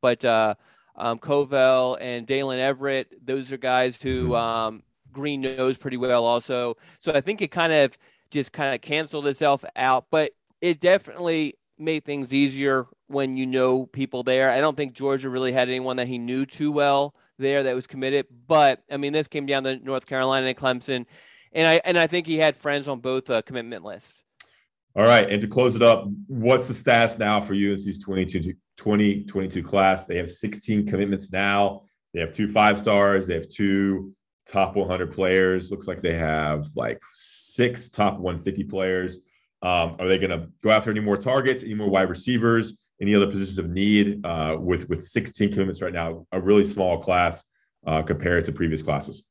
But 0.00 0.24
uh, 0.24 0.56
um, 0.96 1.18
Covil 1.18 1.96
and 2.00 2.26
Daylen 2.26 2.58
Everette, 2.58 3.06
those 3.22 3.52
are 3.52 3.58
guys 3.58 4.00
who 4.00 4.30
mm-hmm. 4.30 4.34
um, 4.34 4.82
Greene 5.18 5.40
knows 5.40 5.76
pretty 5.76 5.96
well 5.96 6.24
also. 6.24 6.76
So 7.00 7.12
I 7.12 7.20
think 7.20 7.42
it 7.42 7.48
kind 7.48 7.72
of 7.72 7.98
just 8.30 8.52
kind 8.52 8.72
of 8.72 8.80
canceled 8.80 9.26
itself 9.26 9.64
out, 9.74 10.06
but 10.12 10.30
it 10.60 10.78
definitely 10.78 11.54
made 11.76 12.04
things 12.04 12.32
easier 12.32 12.86
when 13.08 13.36
you 13.36 13.44
know 13.44 13.86
people 13.86 14.22
there. 14.22 14.50
I 14.50 14.60
don't 14.60 14.76
think 14.76 14.92
Georgia 14.92 15.28
really 15.28 15.50
had 15.50 15.68
anyone 15.68 15.96
that 15.96 16.06
he 16.06 16.18
knew 16.18 16.46
too 16.46 16.70
well 16.70 17.16
there 17.36 17.64
that 17.64 17.74
was 17.74 17.88
committed, 17.88 18.26
but 18.46 18.84
I 18.88 18.96
mean 18.96 19.12
this 19.12 19.26
came 19.26 19.46
down 19.46 19.64
to 19.64 19.76
North 19.78 20.06
Carolina 20.06 20.46
and 20.46 20.56
Clemson, 20.56 21.06
and 21.52 21.66
I 21.66 21.80
and 21.84 21.98
I 21.98 22.06
think 22.06 22.28
he 22.28 22.38
had 22.38 22.56
friends 22.56 22.86
on 22.86 23.00
both 23.00 23.28
uh, 23.28 23.42
commitment 23.42 23.84
lists. 23.84 24.22
All 24.94 25.04
right. 25.04 25.28
And 25.28 25.40
to 25.40 25.48
close 25.48 25.74
it 25.74 25.82
up, 25.82 26.08
what's 26.26 26.68
the 26.68 26.74
stats 26.74 27.18
now 27.18 27.40
for 27.40 27.54
UNC's 27.54 27.98
22, 27.98 28.54
2022 28.76 29.62
class? 29.62 30.06
They 30.06 30.16
have 30.16 30.30
16 30.30 30.86
commitments 30.86 31.32
now. 31.32 31.82
They 32.14 32.20
have 32.20 32.32
two 32.32 32.48
five 32.48 32.80
stars. 32.80 33.26
They 33.26 33.34
have 33.34 33.48
two 33.48 34.14
top 34.48 34.76
100 34.76 35.12
players. 35.12 35.70
Looks 35.70 35.86
like 35.86 36.00
they 36.00 36.16
have 36.16 36.68
like 36.74 37.00
six 37.14 37.88
top 37.88 38.14
150 38.14 38.64
players. 38.64 39.18
Um, 39.62 39.96
are 39.98 40.08
they 40.08 40.18
going 40.18 40.30
to 40.30 40.48
go 40.62 40.70
after 40.70 40.90
any 40.90 41.00
more 41.00 41.16
targets, 41.16 41.62
any 41.62 41.74
more 41.74 41.88
wide 41.88 42.08
receivers, 42.08 42.78
any 43.00 43.14
other 43.14 43.26
positions 43.26 43.58
of 43.58 43.68
need? 43.68 44.24
Uh, 44.24 44.56
with 44.58 44.88
with 44.88 45.02
16 45.02 45.52
commitments 45.52 45.82
right 45.82 45.92
now, 45.92 46.26
a 46.32 46.40
really 46.40 46.64
small 46.64 47.02
class 47.02 47.44
uh, 47.86 48.02
compared 48.02 48.44
to 48.44 48.52
previous 48.52 48.82
classes. 48.82 49.24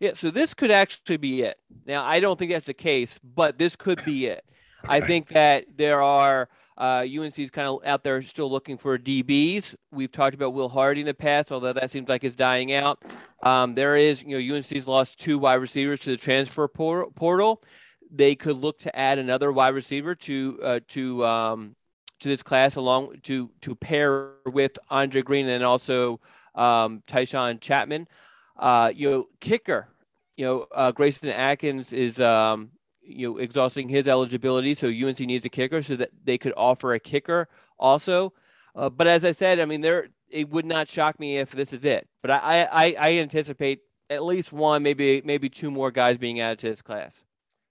Yeah, 0.00 0.12
so 0.12 0.30
this 0.30 0.54
could 0.54 0.70
actually 0.70 1.16
be 1.16 1.42
it. 1.42 1.56
Now, 1.86 2.04
I 2.04 2.20
don't 2.20 2.38
think 2.38 2.50
that's 2.50 2.66
the 2.66 2.74
case, 2.74 3.18
but 3.22 3.58
this 3.58 3.76
could 3.76 4.04
be 4.04 4.26
it. 4.26 4.44
I 4.86 5.00
think 5.00 5.28
that 5.28 5.64
there 5.76 6.02
are 6.02 6.48
uh, 6.76 7.04
UNC's 7.06 7.50
kind 7.50 7.68
of 7.68 7.80
out 7.84 8.02
there 8.02 8.20
still 8.22 8.50
looking 8.50 8.76
for 8.76 8.98
DBs. 8.98 9.74
We've 9.92 10.10
talked 10.10 10.34
about 10.34 10.54
Will 10.54 10.68
Hardy 10.68 11.00
in 11.00 11.06
the 11.06 11.14
past, 11.14 11.52
although 11.52 11.72
that 11.72 11.90
seems 11.90 12.08
like 12.08 12.24
it's 12.24 12.34
dying 12.34 12.72
out. 12.72 13.02
Um, 13.42 13.74
there 13.74 13.96
is, 13.96 14.22
you 14.22 14.38
know, 14.38 14.56
UNC's 14.56 14.86
lost 14.86 15.20
two 15.20 15.38
wide 15.38 15.54
receivers 15.54 16.00
to 16.00 16.10
the 16.10 16.16
transfer 16.16 16.66
portal. 16.66 17.62
They 18.10 18.34
could 18.34 18.56
look 18.56 18.80
to 18.80 18.96
add 18.96 19.18
another 19.18 19.52
wide 19.52 19.74
receiver 19.74 20.14
to 20.16 20.58
uh, 20.62 20.80
to 20.88 21.24
um, 21.24 21.76
to 22.20 22.28
this 22.28 22.42
class, 22.42 22.76
along 22.76 23.20
to 23.24 23.50
to 23.62 23.74
pair 23.74 24.32
with 24.46 24.78
Andre 24.90 25.22
Greene 25.22 25.48
and 25.48 25.64
also 25.64 26.20
um, 26.54 27.02
Tychaun 27.06 27.60
Chapman. 27.60 28.08
Uh, 28.56 28.92
you 28.94 29.10
know, 29.10 29.28
kicker. 29.40 29.88
You 30.36 30.44
know, 30.44 30.66
uh, 30.74 30.90
Grayson 30.90 31.28
Atkins 31.28 31.92
is 31.92 32.18
um, 32.18 32.70
you 33.06 33.30
know 33.30 33.38
exhausting 33.38 33.88
his 33.88 34.08
eligibility, 34.08 34.74
so 34.74 34.88
UNC 34.88 35.20
needs 35.20 35.44
a 35.44 35.48
kicker 35.48 35.82
so 35.82 35.96
that 35.96 36.10
they 36.24 36.38
could 36.38 36.54
offer 36.56 36.94
a 36.94 37.00
kicker 37.00 37.48
also. 37.78 38.32
Uh, 38.74 38.90
but 38.90 39.06
as 39.06 39.24
I 39.24 39.32
said, 39.32 39.60
I 39.60 39.64
mean, 39.64 39.80
there 39.80 40.08
it 40.28 40.48
would 40.50 40.64
not 40.64 40.88
shock 40.88 41.20
me 41.20 41.38
if 41.38 41.50
this 41.52 41.72
is 41.72 41.84
it. 41.84 42.08
But 42.22 42.32
I, 42.32 42.68
I 42.70 42.96
I 42.98 43.12
anticipate 43.18 43.80
at 44.10 44.24
least 44.24 44.52
one, 44.52 44.82
maybe 44.82 45.22
maybe 45.24 45.48
two 45.48 45.70
more 45.70 45.90
guys 45.90 46.18
being 46.18 46.40
added 46.40 46.58
to 46.60 46.68
this 46.68 46.82
class. 46.82 47.22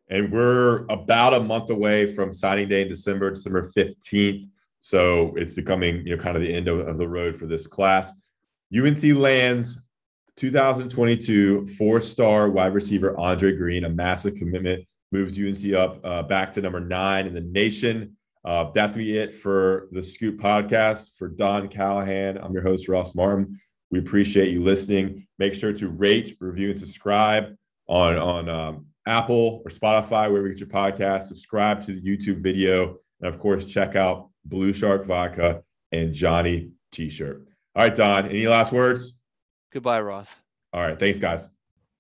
And 0.10 0.32
we're 0.32 0.86
about 0.90 1.34
a 1.34 1.40
month 1.40 1.70
away 1.70 2.14
from 2.14 2.34
signing 2.34 2.70
day 2.70 2.84
in 2.84 2.88
December, 2.88 3.30
December 3.30 3.64
fifteenth. 3.64 4.48
So 4.82 5.34
it's 5.36 5.54
becoming 5.54 6.06
you 6.06 6.16
know 6.16 6.22
kind 6.22 6.36
of 6.36 6.44
the 6.44 6.54
end 6.54 6.68
of, 6.68 6.88
of 6.88 6.98
the 6.98 7.08
road 7.08 7.36
for 7.36 7.46
this 7.46 7.68
class. 7.68 8.12
UNC 8.76 9.04
lands 9.16 9.80
2022 10.38 11.68
four-star 11.78 12.50
wide 12.50 12.74
receiver 12.74 13.18
Andre 13.20 13.56
Greene, 13.56 13.86
a 13.86 13.90
massive 13.90 14.36
commitment 14.36 14.84
moves 15.14 15.38
UNC 15.38 15.74
up 15.74 16.04
uh, 16.04 16.24
back 16.24 16.52
to 16.54 16.62
number 16.62 16.80
nine 16.80 17.28
in 17.28 17.34
the 17.34 17.42
nation. 17.42 18.18
Uh, 18.44 18.72
that's 18.74 18.96
be 18.96 19.18
it 19.18 19.34
for 19.36 19.88
the 19.92 20.02
Scoop 20.04 20.40
podcast. 20.40 21.12
For 21.18 21.30
Don 21.30 21.70
Callahan, 21.70 22.38
I'm 22.38 22.52
your 22.52 22.64
host, 22.64 22.90
Ross 22.90 23.16
Martin. 23.16 23.62
We 23.92 24.00
appreciate 24.00 24.50
you 24.50 24.64
listening. 24.64 25.28
Make 25.38 25.54
sure 25.54 25.72
to 25.72 25.88
rate, 25.88 26.36
review, 26.40 26.72
and 26.72 26.80
subscribe 26.80 27.56
on, 27.88 28.18
on 28.18 28.50
um, 28.50 28.88
Apple 29.06 29.62
or 29.64 29.70
Spotify, 29.70 30.30
wherever 30.30 30.48
you 30.48 30.56
get 30.56 30.60
your 30.60 30.70
podcast. 30.70 31.24
Subscribe 31.24 31.86
to 31.86 31.94
the 31.94 32.02
YouTube 32.02 32.42
video. 32.42 32.98
And 33.22 33.34
of 33.34 33.40
course, 33.40 33.68
check 33.68 33.96
out 33.96 34.30
Blue 34.44 34.74
Shark 34.74 35.06
Vodka 35.06 35.64
and 35.92 36.12
Johnny 36.12 36.72
T 36.92 37.10
shirt. 37.10 37.48
All 37.76 37.84
right, 37.84 37.96
Don, 37.96 38.28
any 38.28 38.48
last 38.48 38.74
words? 38.74 39.18
Goodbye, 39.72 40.02
Ross. 40.02 40.36
All 40.74 40.82
right. 40.82 41.00
Thanks, 41.00 41.20
guys. 41.20 41.50